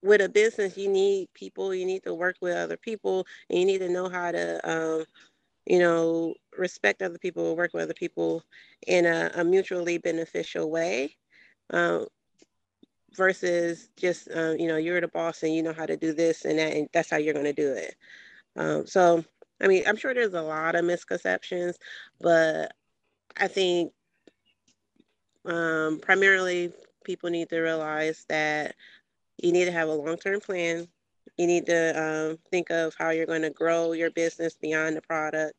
with 0.03 0.21
a 0.21 0.29
business 0.29 0.77
you 0.77 0.89
need 0.89 1.29
people 1.35 1.75
you 1.75 1.85
need 1.85 2.03
to 2.05 2.15
work 2.15 2.37
with 2.41 2.57
other 2.57 2.77
people 2.77 3.27
and 3.51 3.59
you 3.59 3.65
need 3.67 3.79
to 3.79 3.89
know 3.89 4.09
how 4.09 4.31
to 4.31 4.71
um, 4.71 5.05
you 5.67 5.79
know 5.79 6.35
respect 6.57 7.03
other 7.03 7.19
people 7.19 7.57
work 7.57 7.73
with 7.75 7.83
other 7.85 7.95
people 7.95 8.43
in 8.87 9.07
a, 9.07 9.31
a 9.37 9.45
mutually 9.45 9.99
beneficial 9.99 10.71
way 10.71 11.17
um, 11.71 12.07
versus 13.17 13.89
just 13.97 14.29
uh, 14.35 14.55
you 14.59 14.69
know 14.69 14.77
you're 14.77 15.01
the 15.01 15.09
boss 15.09 15.43
and 15.43 15.55
you 15.55 15.63
know 15.63 15.73
how 15.73 15.87
to 15.87 15.97
do 15.97 16.13
this 16.13 16.45
and 16.45 16.59
that 16.59 16.75
and 16.75 16.89
that's 16.93 17.11
how 17.11 17.17
you're 17.17 17.35
going 17.35 17.45
to 17.45 17.53
do 17.53 17.73
it. 17.73 17.95
Um, 18.57 18.87
so 18.87 19.25
i 19.61 19.67
mean 19.67 19.83
i'm 19.87 19.97
sure 19.97 20.15
there's 20.15 20.35
a 20.35 20.43
lot 20.43 20.77
of 20.77 20.85
misconceptions 20.85 21.79
but 22.21 22.73
i 23.37 23.49
think 23.49 23.93
um, 25.45 26.01
primarily, 26.01 26.73
people 27.05 27.31
need 27.31 27.49
to 27.51 27.61
realize 27.61 28.25
that 28.29 28.75
you 29.39 29.53
need 29.53 29.65
to 29.67 29.73
have 29.73 29.89
a 29.89 29.95
long 29.95 30.17
term 30.17 30.41
plan. 30.41 30.87
You 31.37 31.47
need 31.47 31.67
to 31.67 32.31
um, 32.31 32.39
think 32.51 32.71
of 32.71 32.95
how 32.99 33.11
you're 33.11 33.27
going 33.27 33.43
to 33.43 33.51
grow 33.51 33.93
your 33.93 34.11
business 34.11 34.57
beyond 34.61 34.97
the 34.97 35.03
product, 35.03 35.55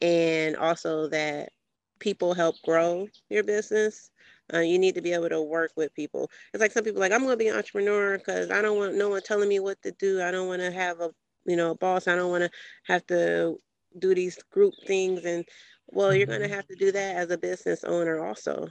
and 0.00 0.56
also 0.56 1.08
that 1.08 1.50
people 1.98 2.34
help 2.34 2.56
grow 2.64 3.06
your 3.28 3.44
business. 3.44 4.10
Uh, 4.52 4.60
you 4.60 4.78
need 4.78 4.94
to 4.96 5.02
be 5.02 5.12
able 5.12 5.28
to 5.28 5.42
work 5.42 5.70
with 5.76 5.94
people. 5.94 6.28
It's 6.52 6.60
like 6.60 6.72
some 6.72 6.82
people 6.82 7.00
like 7.00 7.12
I'm 7.12 7.20
going 7.20 7.32
to 7.32 7.36
be 7.36 7.48
an 7.48 7.56
entrepreneur 7.56 8.18
because 8.18 8.50
I 8.50 8.62
don't 8.62 8.78
want 8.78 8.96
no 8.96 9.10
one 9.10 9.22
telling 9.22 9.48
me 9.48 9.60
what 9.60 9.80
to 9.82 9.92
do. 9.92 10.22
I 10.22 10.30
don't 10.30 10.48
want 10.48 10.62
to 10.62 10.72
have 10.72 11.00
a 11.00 11.10
you 11.44 11.56
know 11.56 11.72
a 11.72 11.76
boss. 11.76 12.08
I 12.08 12.16
don't 12.16 12.30
want 12.30 12.44
to 12.44 12.50
have 12.84 13.06
to 13.08 13.58
do 13.98 14.14
these 14.14 14.42
group 14.50 14.74
things. 14.86 15.24
And 15.24 15.44
well, 15.88 16.08
mm-hmm. 16.08 16.18
you're 16.18 16.26
going 16.26 16.48
to 16.48 16.54
have 16.54 16.66
to 16.68 16.74
do 16.74 16.90
that 16.92 17.16
as 17.16 17.30
a 17.30 17.38
business 17.38 17.84
owner 17.84 18.24
also. 18.24 18.68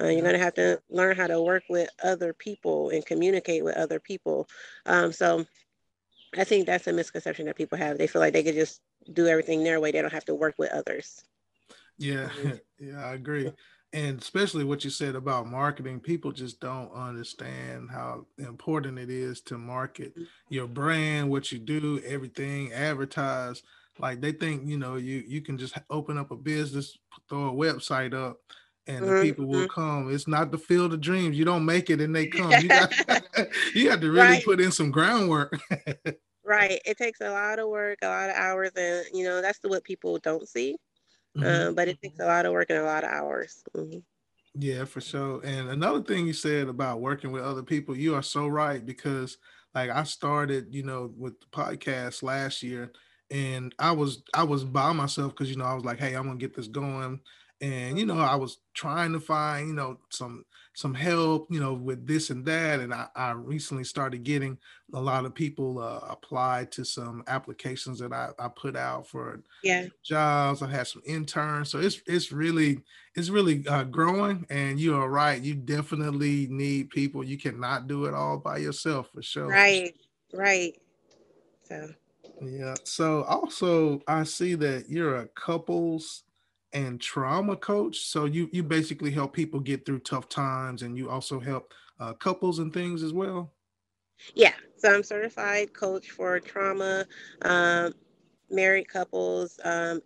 Uh, 0.00 0.06
you're 0.06 0.22
going 0.22 0.32
to 0.32 0.38
have 0.38 0.54
to 0.54 0.80
learn 0.88 1.16
how 1.16 1.26
to 1.26 1.40
work 1.40 1.64
with 1.68 1.88
other 2.02 2.32
people 2.32 2.90
and 2.90 3.04
communicate 3.04 3.62
with 3.62 3.76
other 3.76 4.00
people. 4.00 4.48
Um, 4.86 5.12
so 5.12 5.44
I 6.36 6.44
think 6.44 6.66
that's 6.66 6.86
a 6.86 6.92
misconception 6.92 7.46
that 7.46 7.56
people 7.56 7.78
have. 7.78 7.98
They 7.98 8.06
feel 8.06 8.20
like 8.20 8.32
they 8.32 8.42
could 8.42 8.54
just 8.54 8.80
do 9.12 9.26
everything 9.26 9.62
their 9.62 9.80
way. 9.80 9.92
They 9.92 10.00
don't 10.00 10.12
have 10.12 10.24
to 10.26 10.34
work 10.34 10.54
with 10.58 10.72
others. 10.72 11.22
Yeah, 11.98 12.28
mm-hmm. 12.28 12.50
yeah, 12.78 13.04
I 13.04 13.14
agree. 13.14 13.52
And 13.94 14.18
especially 14.18 14.64
what 14.64 14.84
you 14.84 14.90
said 14.90 15.14
about 15.14 15.46
marketing, 15.46 16.00
people 16.00 16.32
just 16.32 16.60
don't 16.60 16.90
understand 16.92 17.90
how 17.90 18.24
important 18.38 18.98
it 18.98 19.10
is 19.10 19.42
to 19.42 19.58
market 19.58 20.12
mm-hmm. 20.14 20.24
your 20.48 20.66
brand, 20.66 21.30
what 21.30 21.52
you 21.52 21.58
do, 21.58 22.00
everything, 22.06 22.72
advertise. 22.72 23.62
Like 23.98 24.22
they 24.22 24.32
think, 24.32 24.66
you 24.66 24.78
know, 24.78 24.96
you 24.96 25.22
you 25.26 25.42
can 25.42 25.58
just 25.58 25.76
open 25.90 26.16
up 26.16 26.30
a 26.30 26.36
business, 26.36 26.96
throw 27.28 27.50
a 27.50 27.52
website 27.52 28.14
up, 28.14 28.38
and 28.86 29.04
mm-hmm. 29.04 29.14
the 29.14 29.22
people 29.22 29.46
will 29.46 29.60
mm-hmm. 29.60 29.80
come. 29.80 30.14
It's 30.14 30.28
not 30.28 30.50
the 30.50 30.58
field 30.58 30.92
of 30.92 31.00
dreams. 31.00 31.38
You 31.38 31.44
don't 31.44 31.64
make 31.64 31.90
it 31.90 32.00
and 32.00 32.14
they 32.14 32.26
come. 32.26 32.50
You 32.50 32.68
got 32.68 32.92
you 33.74 33.88
got 33.88 34.00
to 34.00 34.10
really 34.10 34.26
right. 34.26 34.44
put 34.44 34.60
in 34.60 34.72
some 34.72 34.90
groundwork. 34.90 35.58
right. 36.44 36.80
It 36.84 36.98
takes 36.98 37.20
a 37.20 37.30
lot 37.30 37.58
of 37.58 37.68
work, 37.68 37.98
a 38.02 38.08
lot 38.08 38.30
of 38.30 38.36
hours, 38.36 38.70
and 38.76 39.06
you 39.12 39.24
know 39.24 39.40
that's 39.40 39.60
what 39.62 39.84
people 39.84 40.18
don't 40.18 40.48
see. 40.48 40.76
Mm-hmm. 41.36 41.68
Um, 41.68 41.74
but 41.74 41.88
it 41.88 42.00
takes 42.02 42.18
a 42.20 42.26
lot 42.26 42.44
of 42.44 42.52
work 42.52 42.70
and 42.70 42.78
a 42.78 42.84
lot 42.84 43.04
of 43.04 43.10
hours. 43.10 43.62
Mm-hmm. 43.74 44.00
Yeah, 44.54 44.84
for 44.84 45.00
sure. 45.00 45.40
And 45.44 45.70
another 45.70 46.02
thing 46.02 46.26
you 46.26 46.34
said 46.34 46.68
about 46.68 47.00
working 47.00 47.32
with 47.32 47.42
other 47.42 47.62
people, 47.62 47.96
you 47.96 48.14
are 48.14 48.22
so 48.22 48.46
right 48.48 48.84
because 48.84 49.38
like 49.74 49.88
I 49.88 50.02
started, 50.02 50.74
you 50.74 50.82
know, 50.82 51.10
with 51.16 51.40
the 51.40 51.46
podcast 51.46 52.22
last 52.22 52.62
year 52.62 52.92
and 53.32 53.74
I 53.78 53.92
was 53.92 54.22
I 54.34 54.44
was 54.44 54.62
by 54.62 54.92
myself 54.92 55.32
because 55.32 55.50
you 55.50 55.56
know 55.56 55.64
I 55.64 55.74
was 55.74 55.84
like, 55.84 55.98
hey, 55.98 56.14
I'm 56.14 56.26
gonna 56.26 56.36
get 56.36 56.54
this 56.54 56.68
going 56.68 57.20
and 57.62 57.98
you 57.98 58.04
know 58.04 58.18
i 58.18 58.34
was 58.34 58.58
trying 58.74 59.12
to 59.12 59.20
find 59.20 59.68
you 59.68 59.74
know 59.74 59.96
some 60.10 60.44
some 60.74 60.94
help 60.94 61.46
you 61.50 61.60
know 61.60 61.74
with 61.74 62.06
this 62.06 62.30
and 62.30 62.44
that 62.44 62.80
and 62.80 62.92
i, 62.92 63.06
I 63.14 63.30
recently 63.32 63.84
started 63.84 64.24
getting 64.24 64.58
a 64.94 65.00
lot 65.00 65.24
of 65.24 65.34
people 65.34 65.78
uh, 65.78 66.00
applied 66.08 66.70
to 66.72 66.84
some 66.84 67.22
applications 67.26 67.98
that 68.00 68.12
I, 68.12 68.30
I 68.38 68.48
put 68.48 68.76
out 68.76 69.06
for 69.06 69.40
yeah. 69.62 69.86
jobs. 70.02 70.62
I 70.62 70.68
had 70.68 70.86
some 70.86 71.02
interns 71.06 71.70
so 71.70 71.78
it's 71.78 72.02
it's 72.06 72.32
really 72.32 72.80
it's 73.14 73.30
really 73.30 73.66
uh, 73.66 73.84
growing 73.84 74.46
and 74.50 74.78
you 74.78 74.94
are 74.96 75.08
right 75.08 75.40
you 75.40 75.54
definitely 75.54 76.46
need 76.50 76.90
people. 76.90 77.24
You 77.24 77.38
cannot 77.38 77.86
do 77.86 78.04
it 78.04 78.14
all 78.14 78.38
by 78.38 78.58
yourself 78.58 79.10
for 79.14 79.22
sure. 79.22 79.48
Right 79.48 79.94
right. 80.32 80.74
So. 81.64 81.88
Yeah 82.40 82.74
so 82.82 83.22
also 83.24 84.00
i 84.08 84.24
see 84.24 84.54
that 84.56 84.88
you're 84.88 85.16
a 85.16 85.28
couples 85.28 86.24
and 86.72 87.00
trauma 87.00 87.56
coach. 87.56 88.00
So 88.00 88.24
you 88.24 88.48
you 88.52 88.62
basically 88.62 89.10
help 89.10 89.32
people 89.32 89.60
get 89.60 89.84
through 89.84 90.00
tough 90.00 90.28
times, 90.28 90.82
and 90.82 90.96
you 90.96 91.10
also 91.10 91.40
help 91.40 91.72
uh, 92.00 92.12
couples 92.14 92.58
and 92.58 92.72
things 92.72 93.02
as 93.02 93.12
well. 93.12 93.52
Yeah, 94.34 94.54
so 94.76 94.92
I'm 94.92 95.02
certified 95.02 95.72
coach 95.72 96.10
for 96.10 96.38
trauma, 96.38 97.06
um, 97.42 97.94
married 98.50 98.88
couples, 98.88 99.58
um, 99.64 100.00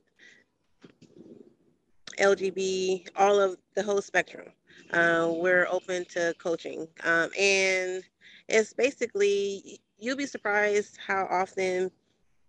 LGB, 2.18 3.08
all 3.16 3.38
of 3.40 3.56
the 3.74 3.82
whole 3.82 4.00
spectrum. 4.00 4.48
Uh, 4.92 5.32
we're 5.34 5.66
open 5.70 6.04
to 6.06 6.34
coaching, 6.38 6.86
um, 7.04 7.30
and 7.38 8.02
it's 8.48 8.72
basically 8.72 9.80
you'll 9.98 10.16
be 10.16 10.26
surprised 10.26 10.98
how 11.04 11.26
often 11.30 11.90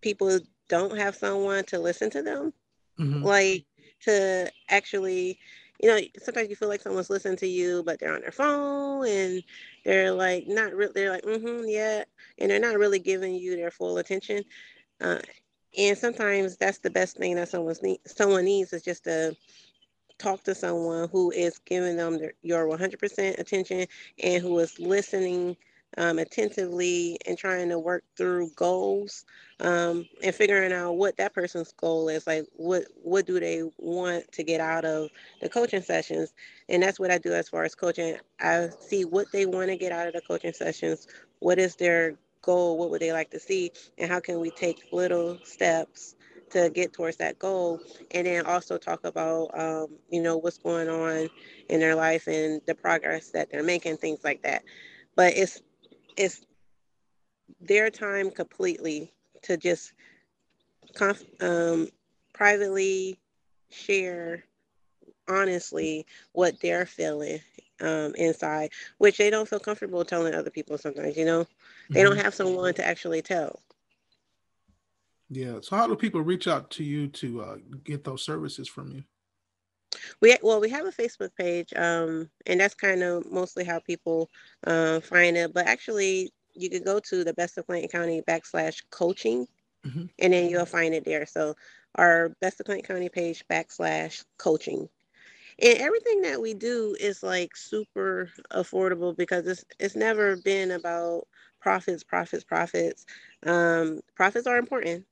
people 0.02 0.40
don't 0.70 0.98
have 0.98 1.16
someone 1.16 1.64
to 1.66 1.80
listen 1.80 2.10
to 2.12 2.22
them. 2.22 2.54
Mm-hmm. 3.00 3.24
Like 3.24 3.66
to 4.02 4.52
actually 4.70 5.40
you 5.82 5.90
know 5.90 6.00
sometimes 6.20 6.50
you 6.50 6.56
feel 6.56 6.70
like 6.70 6.82
someone's 6.82 7.10
listening 7.10 7.38
to 7.38 7.48
you 7.48 7.84
but 7.86 8.00
they're 8.00 8.14
on 8.14 8.22
their 8.22 8.32
phone 8.32 9.08
and 9.08 9.44
they're 9.86 10.12
like 10.12 10.46
not 10.48 10.74
really 10.74 10.92
they're 10.96 11.12
like 11.12 11.24
mm-hmm 11.24 11.64
yeah 11.68 12.04
and 12.40 12.50
they're 12.52 12.60
not 12.60 12.78
really 12.78 13.00
giving 13.00 13.36
you 13.36 13.56
their 13.56 13.72
full 13.72 13.98
attention. 13.98 14.44
Uh, 15.02 15.20
and 15.78 15.98
sometimes 15.98 16.58
that's 16.58 16.80
the 16.80 16.90
best 16.90 17.18
thing 17.18 17.36
that 17.36 17.50
someone's 17.50 17.82
need, 17.82 18.00
someone 18.06 18.46
needs 18.46 18.74
is 18.74 18.84
just 18.84 19.04
to 19.06 19.36
talk 20.18 20.44
to 20.44 20.56
someone 20.56 21.08
who 21.10 21.32
is 21.32 21.60
giving 21.60 21.96
them 21.98 22.18
their, 22.18 22.34
your 22.42 22.68
100% 22.68 23.38
attention 23.40 23.86
and 24.24 24.42
who 24.42 24.58
is 24.60 24.80
listening 24.80 25.56
um, 25.98 26.20
attentively 26.20 27.18
and 27.28 27.38
trying 27.38 27.70
to 27.70 27.80
work 27.80 28.04
through 28.16 28.52
goals 28.56 29.26
um, 29.60 30.06
and 30.24 30.36
figuring 30.36 30.72
out 30.74 30.94
what 30.94 31.18
that 31.18 31.34
person's 31.34 31.74
goal 31.74 32.10
is 32.10 32.28
like 32.28 32.46
what 32.56 32.84
what 33.04 33.26
do 33.26 33.40
they 33.40 33.64
want 33.78 34.32
to 34.34 34.44
get 34.44 34.62
out 34.62 34.86
of 34.86 35.10
the 35.42 35.50
coaching 35.50 35.82
sessions? 35.82 36.34
And 36.70 36.84
that's 36.84 37.00
what 37.00 37.12
i 37.12 37.18
do 37.18 37.34
as 37.34 37.50
far 37.50 37.64
as 37.64 37.76
coaching. 37.76 38.18
I 38.40 38.70
see 38.80 39.06
what 39.06 39.32
they 39.32 39.46
want 39.46 39.70
to 39.70 39.78
get 39.78 39.92
out 39.92 40.08
of 40.08 40.14
the 40.14 40.22
coaching 40.22 40.54
sessions. 40.54 41.08
What 41.40 41.60
is 41.60 41.76
their 41.76 42.16
goal? 42.42 42.78
What 42.78 42.92
would 42.92 43.02
they 43.02 43.14
like 43.14 43.32
to 43.32 43.40
see? 43.40 43.72
And 43.98 44.10
how 44.12 44.20
can 44.20 44.40
we 44.40 44.52
take 44.52 44.84
little 44.92 45.38
steps 45.44 46.16
to 46.52 46.70
get 46.70 46.94
towards 46.94 47.18
that 47.18 47.40
goal? 47.40 47.80
And 48.12 48.28
then 48.28 48.46
also 48.46 48.78
talk 48.78 49.04
about 49.06 49.50
um, 49.58 49.88
you 50.10 50.22
know 50.22 50.38
what's 50.38 50.58
going 50.58 50.90
on 50.90 51.30
in 51.70 51.80
their 51.80 51.96
life 51.96 52.28
and 52.28 52.62
the 52.68 52.76
progress 52.76 53.30
that 53.32 53.50
they're 53.52 53.64
making 53.64 53.98
things 53.98 54.24
like 54.24 54.44
that. 54.44 54.64
But 55.16 55.34
it's 55.36 55.62
it's 56.18 56.42
their 57.62 57.90
time 57.90 58.32
completely 58.32 59.14
to 59.44 59.56
just 59.58 59.94
conf- 60.94 61.42
um, 61.42 61.88
privately 62.34 63.20
share 63.70 64.44
honestly 65.30 66.06
what 66.34 66.60
they're 66.62 66.86
feeling 66.86 67.40
um, 67.82 68.14
inside, 68.16 68.72
which 68.98 69.18
they 69.18 69.30
don't 69.30 69.48
feel 69.48 69.60
comfortable 69.60 70.04
telling 70.04 70.34
other 70.34 70.50
people 70.50 70.78
sometimes, 70.78 71.18
you 71.18 71.26
know? 71.26 71.46
They 71.90 72.02
mm-hmm. 72.02 72.10
don't 72.10 72.24
have 72.24 72.34
someone 72.34 72.74
to 72.76 72.86
actually 72.86 73.22
tell. 73.22 73.62
Yeah. 75.30 75.60
So 75.62 75.76
how 75.76 75.88
do 75.88 75.96
people 75.96 76.22
reach 76.22 76.48
out 76.48 76.72
to 76.72 76.84
you 76.84 77.08
to 77.10 77.42
uh, 77.42 77.58
get 77.84 78.04
those 78.04 78.24
services 78.24 78.68
from 78.68 78.92
you? 78.94 79.04
We 80.22 80.38
well, 80.42 80.60
we 80.60 80.70
have 80.70 80.86
a 80.86 80.92
Facebook 80.92 81.36
page, 81.36 81.74
um, 81.76 82.30
and 82.46 82.60
that's 82.60 82.76
kind 82.76 83.04
of 83.04 83.32
mostly 83.32 83.64
how 83.64 83.80
people 83.80 84.30
uh, 84.66 85.00
find 85.00 85.38
it. 85.38 85.54
But 85.54 85.68
actually, 85.68 86.32
you 86.54 86.70
could 86.70 86.86
go 86.86 87.00
to 87.00 87.24
the 87.24 87.34
best 87.34 87.58
of 87.58 87.68
Clayton 87.68 87.90
County 87.90 88.22
backslash 88.22 88.84
coaching, 88.92 89.48
mm-hmm. 89.86 90.06
and 90.20 90.34
then 90.34 90.50
you'll 90.50 90.66
find 90.66 90.94
it 90.94 91.06
there. 91.06 91.26
So 91.26 91.56
our 91.96 92.30
best 92.42 92.60
of 92.60 92.66
Clayton 92.66 92.86
County 92.86 93.10
page 93.10 93.44
backslash 93.50 94.24
coaching, 94.38 94.90
and 95.62 95.78
everything 95.78 96.22
that 96.24 96.42
we 96.42 96.54
do 96.54 96.96
is 97.00 97.24
like 97.24 97.56
super 97.56 98.30
affordable 98.52 99.16
because 99.16 99.48
it's 99.48 99.66
it's 99.80 99.96
never 99.96 100.38
been 100.38 100.72
about 100.72 101.28
profits, 101.60 102.04
profits, 102.04 102.44
profits. 102.44 103.06
Um, 103.46 104.02
profits 104.16 104.48
are 104.48 104.58
important 104.58 105.06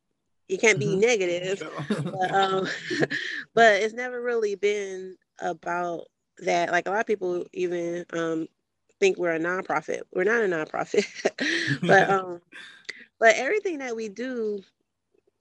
you 0.48 0.58
can't 0.58 0.80
be 0.80 0.86
mm-hmm. 0.86 1.00
negative 1.00 1.64
but, 1.90 2.32
um, 2.34 2.68
but 3.54 3.82
it's 3.82 3.94
never 3.94 4.22
really 4.22 4.56
been 4.56 5.16
about 5.40 6.06
that. 6.40 6.72
Like 6.72 6.88
a 6.88 6.92
lot 6.92 7.00
of 7.00 7.08
people 7.08 7.46
even 7.54 8.06
um, 8.14 8.48
think 9.00 9.18
we're 9.18 9.36
a 9.36 9.40
nonprofit. 9.40 10.02
We're 10.14 10.24
not 10.24 10.44
a 10.44 10.48
nonprofit 10.48 11.06
but 11.82 12.10
um 12.10 12.42
but 13.20 13.36
everything 13.36 13.80
that 13.80 13.96
we 13.96 14.10
do 14.10 14.62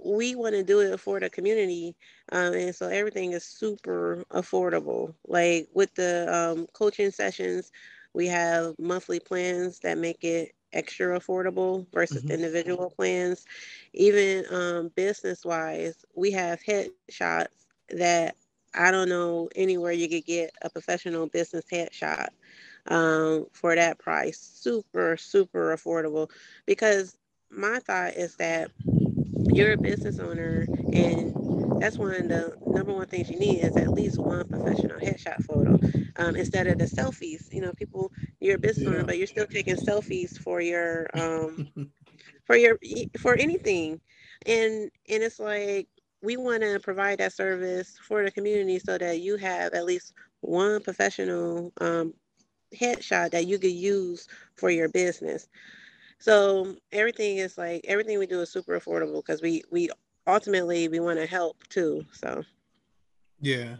we 0.05 0.35
want 0.35 0.55
to 0.55 0.63
do 0.63 0.81
it 0.81 1.01
for 1.01 1.19
the 1.19 1.31
community 1.31 1.97
um, 2.33 2.53
and 2.53 2.75
so 2.75 2.89
everything 2.89 3.33
is 3.33 3.45
super 3.45 4.25
affordable. 4.31 5.15
Like 5.27 5.69
with 5.75 5.95
the 5.95 6.27
um, 6.35 6.67
coaching 6.73 7.11
sessions 7.11 7.71
we 8.13 8.27
have 8.29 8.75
monthly 8.79 9.21
plans 9.21 9.81
that 9.81 9.99
make 9.99 10.23
it 10.23 10.55
extra 10.75 11.19
affordable 11.19 11.87
versus 11.93 12.23
mm-hmm. 12.23 12.33
individual 12.33 12.91
plans. 12.91 13.47
Even 13.93 14.45
um, 14.51 14.91
business 14.95 15.45
wise, 15.45 16.05
we 16.15 16.31
have 16.33 16.61
headshots 16.63 17.47
that 17.91 18.37
I 18.75 18.91
don't 18.91 19.09
know 19.09 19.49
anywhere 19.55 19.93
you 19.93 20.09
could 20.09 20.27
get 20.27 20.51
a 20.63 20.69
professional 20.69 21.27
business 21.29 21.65
headshot 21.73 22.29
um, 22.89 23.47
for 23.53 23.75
that 23.75 23.99
price. 23.99 24.39
Super, 24.39 25.17
super 25.17 25.75
affordable. 25.75 26.31
Because 26.67 27.17
my 27.51 27.79
thought 27.79 28.15
is 28.15 28.37
that 28.37 28.71
you're 29.53 29.73
a 29.73 29.79
business 29.79 30.19
owner 30.19 30.67
and 30.93 31.33
that's 31.85 31.99
one 31.99 32.15
of 32.15 32.29
the 32.29 32.57
number 32.67 32.95
one 32.95 33.07
things 33.07 33.29
you 33.29 33.39
need 33.39 33.63
is 33.63 33.77
at 33.77 33.91
least 33.91 34.19
one 34.19 34.49
professional 34.49 34.99
headshot 34.99 35.43
photo 35.45 35.79
um, 36.17 36.35
instead 36.35 36.67
of 36.67 36.79
the 36.79 36.87
selfies. 36.87 37.53
You 37.53 37.61
know, 37.61 37.75
people 37.75 38.11
you're 38.41 38.57
a 38.57 38.59
business 38.59 38.87
yeah. 38.87 38.95
owner, 38.95 39.05
but 39.05 39.19
you're 39.19 39.27
still 39.27 39.47
taking 39.47 39.77
selfies 39.77 40.39
for 40.39 40.63
your 40.63 41.11
um, 41.13 41.69
for 42.47 42.57
your 42.57 42.79
for 43.19 43.37
anything, 43.37 44.01
and 44.47 44.91
and 45.11 45.23
it's 45.23 45.39
like 45.39 45.89
we 46.23 46.39
want 46.39 46.63
to 46.63 46.81
provide 46.81 47.19
that 47.19 47.35
service 47.35 47.99
for 48.01 48.25
the 48.25 48.31
community 48.31 48.79
so 48.79 48.97
that 48.97 49.21
you 49.21 49.37
have 49.37 49.75
at 49.75 49.85
least 49.85 50.15
one 50.41 50.81
professional 50.81 51.71
um, 51.83 52.15
headshot 52.75 53.31
that 53.33 53.47
you 53.47 53.59
could 53.59 53.73
use 53.73 54.27
for 54.57 54.71
your 54.71 54.89
business. 54.89 55.49
So 56.19 56.77
everything 56.93 57.37
is 57.37 57.59
like 57.59 57.85
everything 57.87 58.19
we 58.19 58.27
do 58.27 58.41
is 58.41 58.51
super 58.51 58.81
affordable 58.81 59.23
because 59.23 59.43
we 59.43 59.63
we 59.71 59.91
ultimately 60.27 60.89
we 60.89 61.01
want 61.01 61.19
to 61.19 61.27
help 61.27 61.57
too. 61.69 62.05
So 62.13 62.43
yeah, 63.41 63.77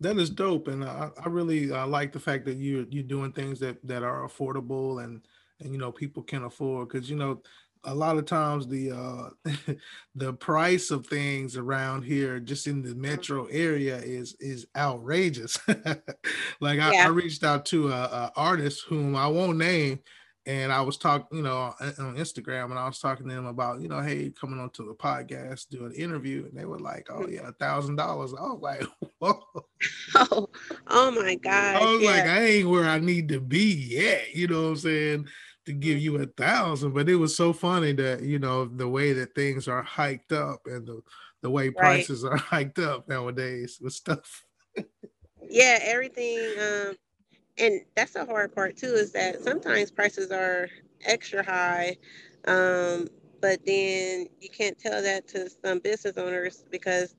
that 0.00 0.18
is 0.18 0.30
dope, 0.30 0.68
and 0.68 0.84
I, 0.84 1.10
I 1.22 1.28
really 1.28 1.70
uh, 1.72 1.86
like 1.86 2.12
the 2.12 2.20
fact 2.20 2.44
that 2.46 2.56
you 2.56 2.86
you're 2.90 3.02
doing 3.02 3.32
things 3.32 3.60
that 3.60 3.78
that 3.86 4.02
are 4.02 4.26
affordable 4.26 5.04
and 5.04 5.22
and 5.60 5.72
you 5.72 5.78
know 5.78 5.92
people 5.92 6.22
can 6.22 6.44
afford 6.44 6.88
because 6.88 7.08
you 7.10 7.16
know 7.16 7.40
a 7.84 7.94
lot 7.94 8.16
of 8.18 8.26
times 8.26 8.66
the 8.66 8.90
uh 8.90 9.52
the 10.14 10.32
price 10.34 10.90
of 10.90 11.06
things 11.06 11.56
around 11.56 12.02
here 12.02 12.40
just 12.40 12.66
in 12.66 12.82
the 12.82 12.94
metro 12.94 13.46
area 13.46 13.96
is 13.98 14.36
is 14.40 14.66
outrageous 14.76 15.58
like 16.60 16.80
I, 16.80 16.92
yeah. 16.92 17.04
I, 17.04 17.08
reached 17.08 17.44
out 17.44 17.64
to 17.66 17.88
a, 17.88 17.92
a, 17.92 18.32
artist 18.36 18.84
whom 18.88 19.14
i 19.14 19.26
won't 19.26 19.58
name 19.58 20.00
and 20.46 20.72
i 20.72 20.80
was 20.80 20.96
talking 20.96 21.38
you 21.38 21.42
know 21.42 21.74
on 21.80 22.16
instagram 22.16 22.66
and 22.66 22.78
i 22.78 22.86
was 22.86 22.98
talking 22.98 23.28
to 23.28 23.34
them 23.34 23.46
about 23.46 23.80
you 23.80 23.88
know 23.88 24.00
hey 24.00 24.30
coming 24.30 24.60
onto 24.60 24.86
the 24.86 24.94
podcast 24.94 25.68
do 25.68 25.84
an 25.84 25.92
interview 25.92 26.44
and 26.44 26.56
they 26.56 26.64
were 26.64 26.78
like 26.78 27.08
oh 27.10 27.26
yeah 27.26 27.48
a 27.48 27.52
thousand 27.52 27.96
dollars 27.96 28.32
i 28.38 28.42
was 28.42 28.60
like 28.60 28.82
whoa 29.18 29.40
oh, 30.14 30.48
oh 30.88 31.10
my 31.10 31.34
god 31.34 31.76
i 31.76 31.92
was 31.92 32.02
yeah. 32.02 32.10
like 32.10 32.24
i 32.24 32.40
ain't 32.44 32.68
where 32.68 32.88
i 32.88 32.98
need 32.98 33.28
to 33.28 33.40
be 33.40 33.74
yet 33.74 34.34
you 34.34 34.46
know 34.46 34.62
what 34.62 34.68
i'm 34.68 34.76
saying 34.76 35.26
to 35.66 35.72
give 35.72 35.98
you 35.98 36.16
a 36.16 36.26
thousand, 36.26 36.94
but 36.94 37.08
it 37.08 37.16
was 37.16 37.36
so 37.36 37.52
funny 37.52 37.92
that 37.92 38.22
you 38.22 38.38
know 38.38 38.64
the 38.64 38.88
way 38.88 39.12
that 39.12 39.34
things 39.34 39.68
are 39.68 39.82
hiked 39.82 40.32
up 40.32 40.62
and 40.66 40.86
the 40.86 41.02
the 41.42 41.50
way 41.50 41.70
prices 41.70 42.22
right. 42.22 42.32
are 42.32 42.38
hiked 42.38 42.78
up 42.78 43.08
nowadays 43.08 43.78
with 43.82 43.92
stuff. 43.92 44.44
yeah, 45.48 45.78
everything. 45.82 46.38
Um, 46.58 46.94
and 47.58 47.80
that's 47.94 48.12
the 48.12 48.24
hard 48.24 48.54
part 48.54 48.76
too 48.76 48.94
is 48.94 49.12
that 49.12 49.42
sometimes 49.42 49.90
prices 49.90 50.30
are 50.30 50.68
extra 51.04 51.42
high, 51.42 51.96
um, 52.46 53.08
but 53.40 53.64
then 53.66 54.26
you 54.40 54.48
can't 54.48 54.78
tell 54.78 55.02
that 55.02 55.28
to 55.28 55.48
some 55.50 55.78
business 55.78 56.16
owners 56.16 56.64
because 56.70 57.14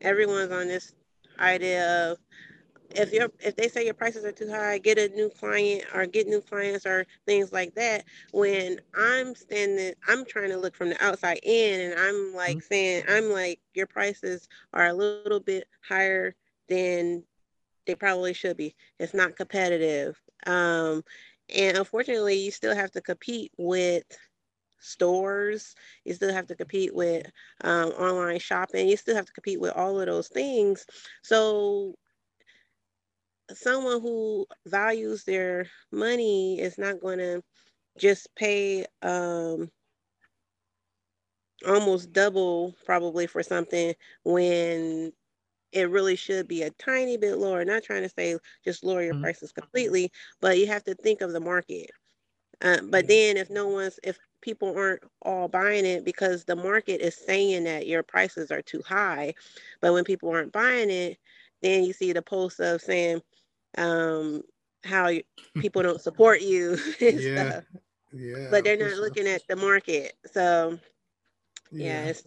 everyone's 0.00 0.52
on 0.52 0.68
this 0.68 0.94
idea 1.38 2.10
of 2.10 2.18
if 2.90 3.12
you're 3.12 3.30
if 3.40 3.54
they 3.56 3.68
say 3.68 3.84
your 3.84 3.94
prices 3.94 4.24
are 4.24 4.32
too 4.32 4.50
high 4.50 4.78
get 4.78 4.98
a 4.98 5.08
new 5.14 5.28
client 5.28 5.84
or 5.94 6.06
get 6.06 6.26
new 6.26 6.40
clients 6.40 6.86
or 6.86 7.06
things 7.26 7.52
like 7.52 7.74
that 7.74 8.04
when 8.32 8.80
i'm 8.96 9.34
standing 9.34 9.92
i'm 10.08 10.24
trying 10.24 10.48
to 10.48 10.56
look 10.56 10.74
from 10.74 10.88
the 10.88 11.04
outside 11.04 11.38
in 11.42 11.80
and 11.90 12.00
i'm 12.00 12.34
like 12.34 12.56
mm-hmm. 12.56 12.60
saying 12.60 13.04
i'm 13.08 13.30
like 13.30 13.60
your 13.74 13.86
prices 13.86 14.48
are 14.72 14.86
a 14.86 14.94
little 14.94 15.40
bit 15.40 15.68
higher 15.86 16.34
than 16.68 17.22
they 17.88 17.96
probably 17.96 18.34
should 18.34 18.56
be. 18.56 18.76
It's 19.00 19.14
not 19.14 19.36
competitive. 19.36 20.20
Um, 20.46 21.02
and 21.54 21.76
unfortunately 21.76 22.34
you 22.34 22.52
still 22.52 22.76
have 22.76 22.92
to 22.92 23.00
compete 23.00 23.50
with 23.56 24.04
stores. 24.78 25.74
You 26.04 26.14
still 26.14 26.32
have 26.32 26.46
to 26.48 26.54
compete 26.54 26.94
with 26.94 27.26
um, 27.64 27.88
online 27.90 28.38
shopping. 28.38 28.88
You 28.88 28.96
still 28.96 29.16
have 29.16 29.26
to 29.26 29.32
compete 29.32 29.60
with 29.60 29.72
all 29.72 29.98
of 29.98 30.06
those 30.06 30.28
things. 30.28 30.86
So 31.22 31.94
someone 33.54 34.02
who 34.02 34.46
values 34.66 35.24
their 35.24 35.66
money 35.90 36.60
is 36.60 36.76
not 36.76 37.00
going 37.00 37.18
to 37.18 37.42
just 37.96 38.28
pay 38.36 38.84
um, 39.02 39.70
almost 41.66 42.12
double 42.12 42.74
probably 42.84 43.26
for 43.26 43.42
something 43.42 43.94
when 44.24 45.12
it 45.72 45.90
really 45.90 46.16
should 46.16 46.48
be 46.48 46.62
a 46.62 46.70
tiny 46.70 47.16
bit 47.16 47.38
lower. 47.38 47.64
Not 47.64 47.82
trying 47.82 48.02
to 48.02 48.08
say 48.08 48.36
just 48.64 48.84
lower 48.84 49.02
your 49.02 49.14
mm-hmm. 49.14 49.22
prices 49.22 49.52
completely, 49.52 50.10
but 50.40 50.58
you 50.58 50.66
have 50.66 50.84
to 50.84 50.94
think 50.94 51.20
of 51.20 51.32
the 51.32 51.40
market. 51.40 51.90
Uh, 52.60 52.78
but 52.90 53.06
then 53.06 53.36
if 53.36 53.50
no 53.50 53.68
one's 53.68 54.00
if 54.02 54.18
people 54.40 54.76
aren't 54.76 55.02
all 55.22 55.48
buying 55.48 55.84
it 55.84 56.04
because 56.04 56.44
the 56.44 56.56
market 56.56 57.00
is 57.00 57.14
saying 57.14 57.64
that 57.64 57.86
your 57.86 58.02
prices 58.02 58.50
are 58.50 58.62
too 58.62 58.82
high, 58.86 59.34
but 59.80 59.92
when 59.92 60.04
people 60.04 60.30
aren't 60.30 60.52
buying 60.52 60.90
it, 60.90 61.18
then 61.62 61.84
you 61.84 61.92
see 61.92 62.12
the 62.12 62.22
post 62.22 62.60
of 62.60 62.80
saying 62.80 63.20
um, 63.76 64.42
how 64.84 65.10
people 65.58 65.82
don't 65.82 66.00
support 66.00 66.40
you 66.40 66.78
yeah. 67.00 67.50
Stuff. 67.50 67.64
Yeah. 68.12 68.48
But 68.50 68.64
they're 68.64 68.78
not 68.78 68.96
looking 68.96 69.26
at 69.26 69.42
the 69.48 69.56
market. 69.56 70.14
So 70.32 70.78
yeah, 71.70 72.04
yeah 72.04 72.08
it's 72.08 72.26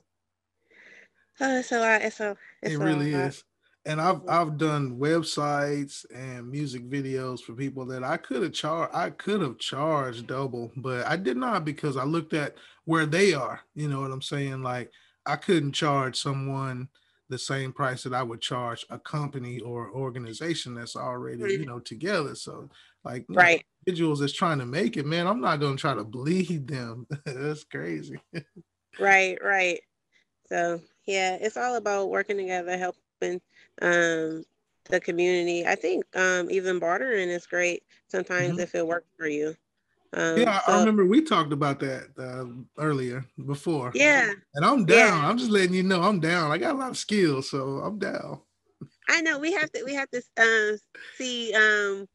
oh, 1.42 1.60
it's 1.60 1.72
a 1.72 1.80
lot. 1.80 2.02
It's 2.02 2.20
a 2.20 2.38
it's 2.62 2.76
it 2.76 2.78
really 2.78 3.14
lot. 3.14 3.28
is. 3.28 3.44
And 3.86 4.00
I've 4.00 4.18
mm-hmm. 4.18 4.30
I've 4.30 4.58
done 4.58 5.00
websites 5.00 6.06
and 6.14 6.50
music 6.50 6.90
videos 6.90 7.42
for 7.42 7.54
people 7.54 7.86
that 7.88 8.04
I 8.04 8.18
could 8.18 8.44
have 8.44 8.54
charged 8.54 8.96
I 8.96 9.10
could 9.10 9.42
have 9.42 9.58
charged 9.58 10.28
double, 10.28 10.72
but 10.78 11.06
I 11.08 11.16
did 11.16 11.38
not 11.38 11.66
because 11.66 11.98
I 11.98 12.04
looked 12.04 12.34
at 12.34 12.56
where 12.86 13.06
they 13.06 13.34
are. 13.34 13.62
You 13.74 13.88
know 13.88 14.02
what 14.02 14.12
I'm 14.12 14.22
saying? 14.22 14.62
Like 14.62 14.92
I 15.26 15.36
couldn't 15.36 15.74
charge 15.74 16.16
someone 16.16 16.90
the 17.30 17.38
same 17.38 17.72
price 17.72 18.04
that 18.04 18.14
I 18.14 18.22
would 18.22 18.42
charge 18.42 18.86
a 18.90 19.00
company 19.00 19.60
or 19.62 19.90
organization 19.92 20.76
that's 20.76 20.98
already, 20.98 21.42
you 21.54 21.66
know, 21.66 21.80
together. 21.80 22.36
So 22.36 22.70
like 23.04 23.26
right. 23.30 23.66
Individuals 23.88 24.20
that's 24.20 24.34
trying 24.34 24.60
to 24.60 24.66
make 24.68 24.96
it, 24.96 25.08
man, 25.08 25.26
I'm 25.26 25.42
not 25.42 25.60
gonna 25.60 25.76
try 25.76 25.96
to 25.96 26.04
bleed 26.04 26.68
them. 26.68 27.08
that's 27.26 27.64
crazy. 27.64 28.20
right, 29.00 29.40
right. 29.44 29.80
So 30.48 30.82
yeah, 31.12 31.38
it's 31.40 31.58
all 31.58 31.76
about 31.76 32.10
working 32.10 32.38
together, 32.38 32.78
helping 32.78 33.42
um 33.82 34.44
the 34.86 35.00
community. 35.00 35.66
I 35.66 35.76
think 35.76 36.04
um 36.16 36.50
even 36.50 36.80
bartering 36.80 37.30
is 37.30 37.46
great 37.46 37.84
sometimes 38.08 38.52
mm-hmm. 38.52 38.60
if 38.62 38.76
it 38.76 38.88
works 38.88 39.08
for 39.18 39.28
you. 39.28 39.56
Um, 40.14 40.38
yeah, 40.38 40.60
so, 40.66 40.74
I 40.74 40.80
remember 40.80 41.06
we 41.06 41.22
talked 41.22 41.54
about 41.54 41.80
that 41.80 42.10
uh, 42.20 42.46
earlier 42.78 43.26
before. 43.46 43.92
Yeah, 43.96 44.30
and 44.56 44.66
I'm 44.66 44.86
down. 44.86 45.22
Yeah. 45.22 45.30
I'm 45.30 45.38
just 45.38 45.52
letting 45.52 45.74
you 45.74 45.84
know 45.84 46.02
I'm 46.02 46.20
down. 46.20 46.52
I 46.52 46.58
got 46.58 46.76
a 46.76 46.78
lot 46.78 46.90
of 46.92 46.98
skills, 46.98 47.50
so 47.50 47.80
I'm 47.80 47.98
down. 47.98 48.42
I 49.08 49.22
know 49.22 49.40
we 49.40 49.54
have 49.54 49.72
to 49.72 49.84
we 49.86 49.94
have 49.94 50.10
to 50.12 50.22
uh, 50.38 50.78
see 51.18 51.54
um, 51.54 52.08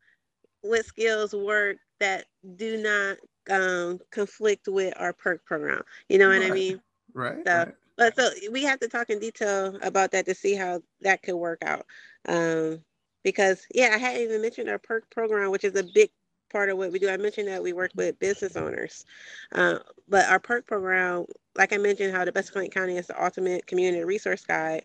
what 0.60 0.84
skills 0.84 1.32
work 1.34 1.78
that 2.00 2.26
do 2.56 2.82
not 2.82 3.16
um, 3.50 3.98
conflict 4.10 4.68
with 4.68 4.92
our 4.98 5.14
perk 5.14 5.44
program. 5.46 5.82
You 6.08 6.18
know 6.18 6.28
what 6.28 6.40
right. 6.40 6.50
I 6.50 6.54
mean? 6.54 6.82
Right. 7.14 7.38
So, 7.46 7.58
right. 7.58 7.74
But 7.96 8.16
so 8.16 8.30
we 8.52 8.62
have 8.64 8.80
to 8.80 8.88
talk 8.88 9.10
in 9.10 9.18
detail 9.18 9.78
about 9.82 10.12
that 10.12 10.26
to 10.26 10.34
see 10.34 10.54
how 10.54 10.82
that 11.00 11.22
could 11.22 11.36
work 11.36 11.62
out. 11.64 11.86
Um, 12.28 12.80
because 13.24 13.66
yeah, 13.74 13.90
I 13.94 13.98
hadn't 13.98 14.22
even 14.22 14.42
mentioned 14.42 14.68
our 14.68 14.78
perk 14.78 15.10
program, 15.10 15.50
which 15.50 15.64
is 15.64 15.74
a 15.76 15.82
big 15.82 16.10
part 16.52 16.68
of 16.68 16.78
what 16.78 16.92
we 16.92 16.98
do. 16.98 17.08
I 17.08 17.16
mentioned 17.16 17.48
that 17.48 17.62
we 17.62 17.72
work 17.72 17.90
with 17.96 18.18
business 18.18 18.56
owners, 18.56 19.04
uh, 19.52 19.78
but 20.08 20.28
our 20.28 20.38
perk 20.38 20.66
program, 20.66 21.24
like 21.56 21.72
I 21.72 21.76
mentioned, 21.78 22.14
how 22.14 22.24
the 22.24 22.32
best 22.32 22.52
Clayton 22.52 22.70
County 22.70 22.96
is 22.96 23.08
the 23.08 23.22
ultimate 23.22 23.66
community 23.66 24.04
resource 24.04 24.44
guide. 24.44 24.84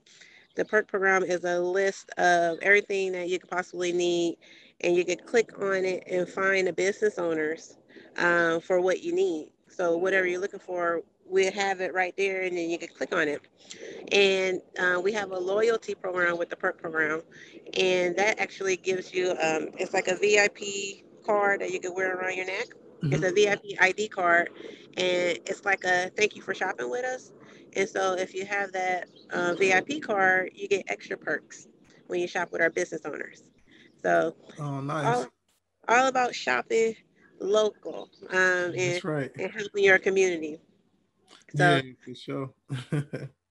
The 0.55 0.65
perk 0.65 0.87
program 0.87 1.23
is 1.23 1.43
a 1.43 1.59
list 1.59 2.09
of 2.17 2.57
everything 2.61 3.11
that 3.13 3.29
you 3.29 3.39
could 3.39 3.49
possibly 3.49 3.91
need, 3.91 4.37
and 4.81 4.95
you 4.95 5.05
could 5.05 5.25
click 5.25 5.51
on 5.61 5.85
it 5.85 6.03
and 6.07 6.27
find 6.27 6.67
the 6.67 6.73
business 6.73 7.19
owners 7.19 7.77
uh, 8.17 8.59
for 8.59 8.81
what 8.81 9.03
you 9.03 9.13
need. 9.13 9.51
So 9.69 9.97
whatever 9.97 10.27
you're 10.27 10.41
looking 10.41 10.59
for, 10.59 11.01
we 11.31 11.45
have 11.45 11.79
it 11.81 11.93
right 11.93 12.13
there, 12.17 12.41
and 12.43 12.57
then 12.57 12.69
you 12.69 12.77
can 12.77 12.89
click 12.89 13.15
on 13.15 13.27
it. 13.27 13.41
And 14.11 14.61
uh, 14.77 14.99
we 14.99 15.13
have 15.13 15.31
a 15.31 15.37
loyalty 15.37 15.95
program 15.95 16.37
with 16.37 16.49
the 16.49 16.55
perk 16.55 16.77
program, 16.79 17.21
and 17.77 18.15
that 18.17 18.39
actually 18.39 18.75
gives 18.75 19.13
you 19.13 19.31
um, 19.31 19.69
it's 19.77 19.93
like 19.93 20.07
a 20.07 20.15
VIP 20.15 21.05
card 21.25 21.61
that 21.61 21.71
you 21.71 21.79
can 21.79 21.95
wear 21.95 22.15
around 22.15 22.35
your 22.35 22.45
neck. 22.45 22.67
Mm-hmm. 23.01 23.13
It's 23.13 23.23
a 23.23 23.31
VIP 23.31 23.61
ID 23.79 24.09
card, 24.09 24.49
and 24.97 25.39
it's 25.45 25.65
like 25.65 25.83
a 25.85 26.09
thank 26.17 26.35
you 26.35 26.41
for 26.41 26.53
shopping 26.53 26.89
with 26.89 27.05
us. 27.05 27.31
And 27.75 27.87
so, 27.87 28.13
if 28.13 28.33
you 28.33 28.45
have 28.45 28.73
that 28.73 29.07
uh, 29.31 29.55
VIP 29.57 30.01
card, 30.01 30.51
you 30.53 30.67
get 30.67 30.83
extra 30.87 31.17
perks 31.17 31.67
when 32.07 32.19
you 32.19 32.27
shop 32.27 32.51
with 32.51 32.61
our 32.61 32.69
business 32.69 33.01
owners. 33.05 33.43
So, 34.03 34.35
oh, 34.59 34.81
nice. 34.81 35.05
All, 35.05 35.27
all 35.87 36.07
about 36.07 36.35
shopping 36.35 36.95
local 37.39 38.09
um, 38.29 38.73
and, 38.77 39.03
right. 39.03 39.31
and 39.39 39.51
helping 39.51 39.83
your 39.83 39.97
community. 39.97 40.59
So, 41.55 41.75
yeah, 41.75 41.81
for 42.03 42.15
sure. 42.15 43.29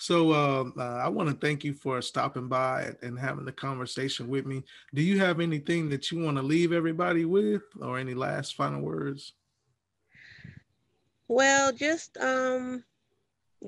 So 0.00 0.32
uh, 0.32 0.64
uh, 0.78 0.82
I 1.04 1.08
want 1.08 1.28
to 1.28 1.34
thank 1.34 1.62
you 1.62 1.74
for 1.74 2.00
stopping 2.00 2.48
by 2.48 2.92
and 3.02 3.18
having 3.18 3.44
the 3.44 3.52
conversation 3.52 4.28
with 4.28 4.46
me. 4.46 4.62
Do 4.94 5.02
you 5.02 5.18
have 5.18 5.40
anything 5.40 5.90
that 5.90 6.10
you 6.10 6.24
want 6.24 6.38
to 6.38 6.42
leave 6.42 6.72
everybody 6.72 7.26
with, 7.26 7.60
or 7.82 7.98
any 7.98 8.14
last 8.14 8.54
final 8.54 8.80
words? 8.80 9.34
Well, 11.28 11.70
just 11.74 12.16
um, 12.16 12.82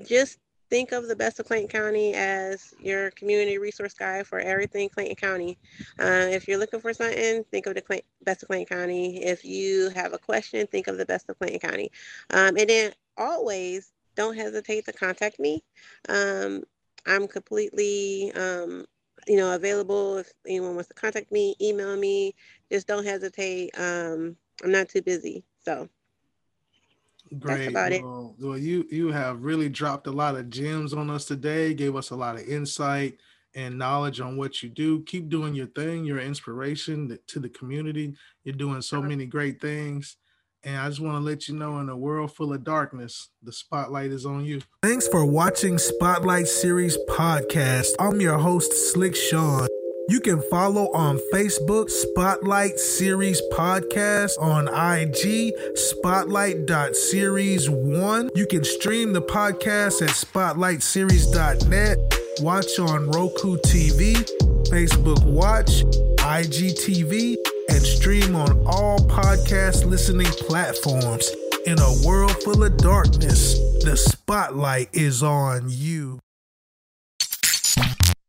just 0.07 0.39
think 0.71 0.91
of 0.91 1.07
the 1.07 1.15
best 1.15 1.39
of 1.39 1.45
Clayton 1.45 1.67
County 1.67 2.15
as 2.15 2.73
your 2.79 3.11
community 3.11 3.59
resource 3.59 3.93
guide 3.93 4.25
for 4.25 4.39
everything 4.39 4.89
Clayton 4.89 5.17
County. 5.17 5.59
Uh, 5.99 6.29
if 6.31 6.47
you're 6.47 6.57
looking 6.57 6.79
for 6.79 6.93
something, 6.93 7.43
think 7.51 7.67
of 7.67 7.75
the 7.75 7.81
Clay- 7.81 8.05
best 8.23 8.41
of 8.41 8.49
Clayton 8.49 8.75
County. 8.75 9.23
If 9.23 9.45
you 9.45 9.89
have 9.89 10.13
a 10.13 10.17
question, 10.17 10.65
think 10.65 10.87
of 10.87 10.97
the 10.97 11.05
best 11.05 11.29
of 11.29 11.37
Clayton 11.37 11.59
County. 11.59 11.91
Um, 12.31 12.57
and 12.57 12.67
then 12.67 12.91
always 13.17 13.91
don't 14.15 14.35
hesitate 14.35 14.85
to 14.85 14.93
contact 14.93 15.39
me. 15.39 15.63
Um, 16.09 16.63
I'm 17.05 17.27
completely 17.27 18.31
um, 18.33 18.85
you 19.27 19.37
know, 19.37 19.55
available 19.55 20.17
if 20.17 20.31
anyone 20.47 20.75
wants 20.75 20.89
to 20.89 20.93
contact 20.93 21.31
me, 21.31 21.55
email 21.61 21.95
me. 21.97 22.35
Just 22.71 22.87
don't 22.87 23.05
hesitate. 23.05 23.71
Um, 23.77 24.35
I'm 24.63 24.71
not 24.71 24.89
too 24.89 25.01
busy. 25.01 25.43
So 25.63 25.89
Great. 27.39 27.57
That's 27.57 27.69
about 27.69 27.91
it. 27.91 28.03
well, 28.03 28.35
well, 28.39 28.57
you 28.57 28.85
you 28.91 29.11
have 29.11 29.43
really 29.43 29.69
dropped 29.69 30.07
a 30.07 30.11
lot 30.11 30.35
of 30.35 30.49
gems 30.49 30.93
on 30.93 31.09
us 31.09 31.25
today. 31.25 31.73
Gave 31.73 31.95
us 31.95 32.11
a 32.11 32.15
lot 32.15 32.35
of 32.35 32.47
insight 32.47 33.17
and 33.55 33.77
knowledge 33.77 34.19
on 34.19 34.37
what 34.37 34.61
you 34.61 34.69
do. 34.69 35.01
Keep 35.03 35.29
doing 35.29 35.55
your 35.55 35.67
thing. 35.67 36.05
You're 36.05 36.19
an 36.19 36.27
inspiration 36.27 37.17
to 37.27 37.39
the 37.39 37.49
community. 37.49 38.15
You're 38.43 38.55
doing 38.55 38.81
so 38.81 39.01
many 39.01 39.25
great 39.25 39.61
things. 39.61 40.17
And 40.65 40.77
I 40.77 40.87
just 40.87 41.01
want 41.01 41.17
to 41.17 41.19
let 41.19 41.49
you 41.49 41.55
know 41.55 41.77
in 41.79 41.89
a 41.89 41.97
world 41.97 42.33
full 42.33 42.53
of 42.53 42.63
darkness, 42.63 43.27
the 43.41 43.51
spotlight 43.51 44.11
is 44.11 44.25
on 44.25 44.45
you. 44.45 44.61
Thanks 44.81 45.09
for 45.09 45.25
watching 45.25 45.77
Spotlight 45.77 46.47
Series 46.47 46.97
Podcast. 47.09 47.89
I'm 47.99 48.21
your 48.21 48.37
host, 48.37 48.71
Slick 48.93 49.13
Sean. 49.13 49.67
You 50.09 50.21
can 50.21 50.41
follow 50.49 50.89
on 50.93 51.19
Facebook, 51.33 51.89
Spotlight 51.89 52.77
Series 52.79 53.41
Podcast, 53.53 54.31
on 54.39 54.67
IG, 54.67 55.53
Spotlight.series1. 55.75 58.29
You 58.35 58.45
can 58.47 58.63
stream 58.63 59.11
the 59.13 59.21
podcast 59.21 60.01
at 60.01 60.09
spotlightseries.net, 60.09 61.97
watch 62.41 62.79
on 62.79 63.11
Roku 63.11 63.57
TV, 63.57 64.15
Facebook 64.69 65.23
Watch, 65.25 65.83
IGTV, 66.19 67.35
stream 67.83 68.35
on 68.35 68.65
all 68.65 68.99
podcast 68.99 69.85
listening 69.85 70.27
platforms. 70.27 71.29
In 71.65 71.79
a 71.79 71.93
world 72.05 72.35
full 72.43 72.63
of 72.63 72.77
darkness, 72.77 73.57
the 73.83 73.95
spotlight 73.95 74.89
is 74.93 75.23
on 75.23 75.65
you. 75.67 76.19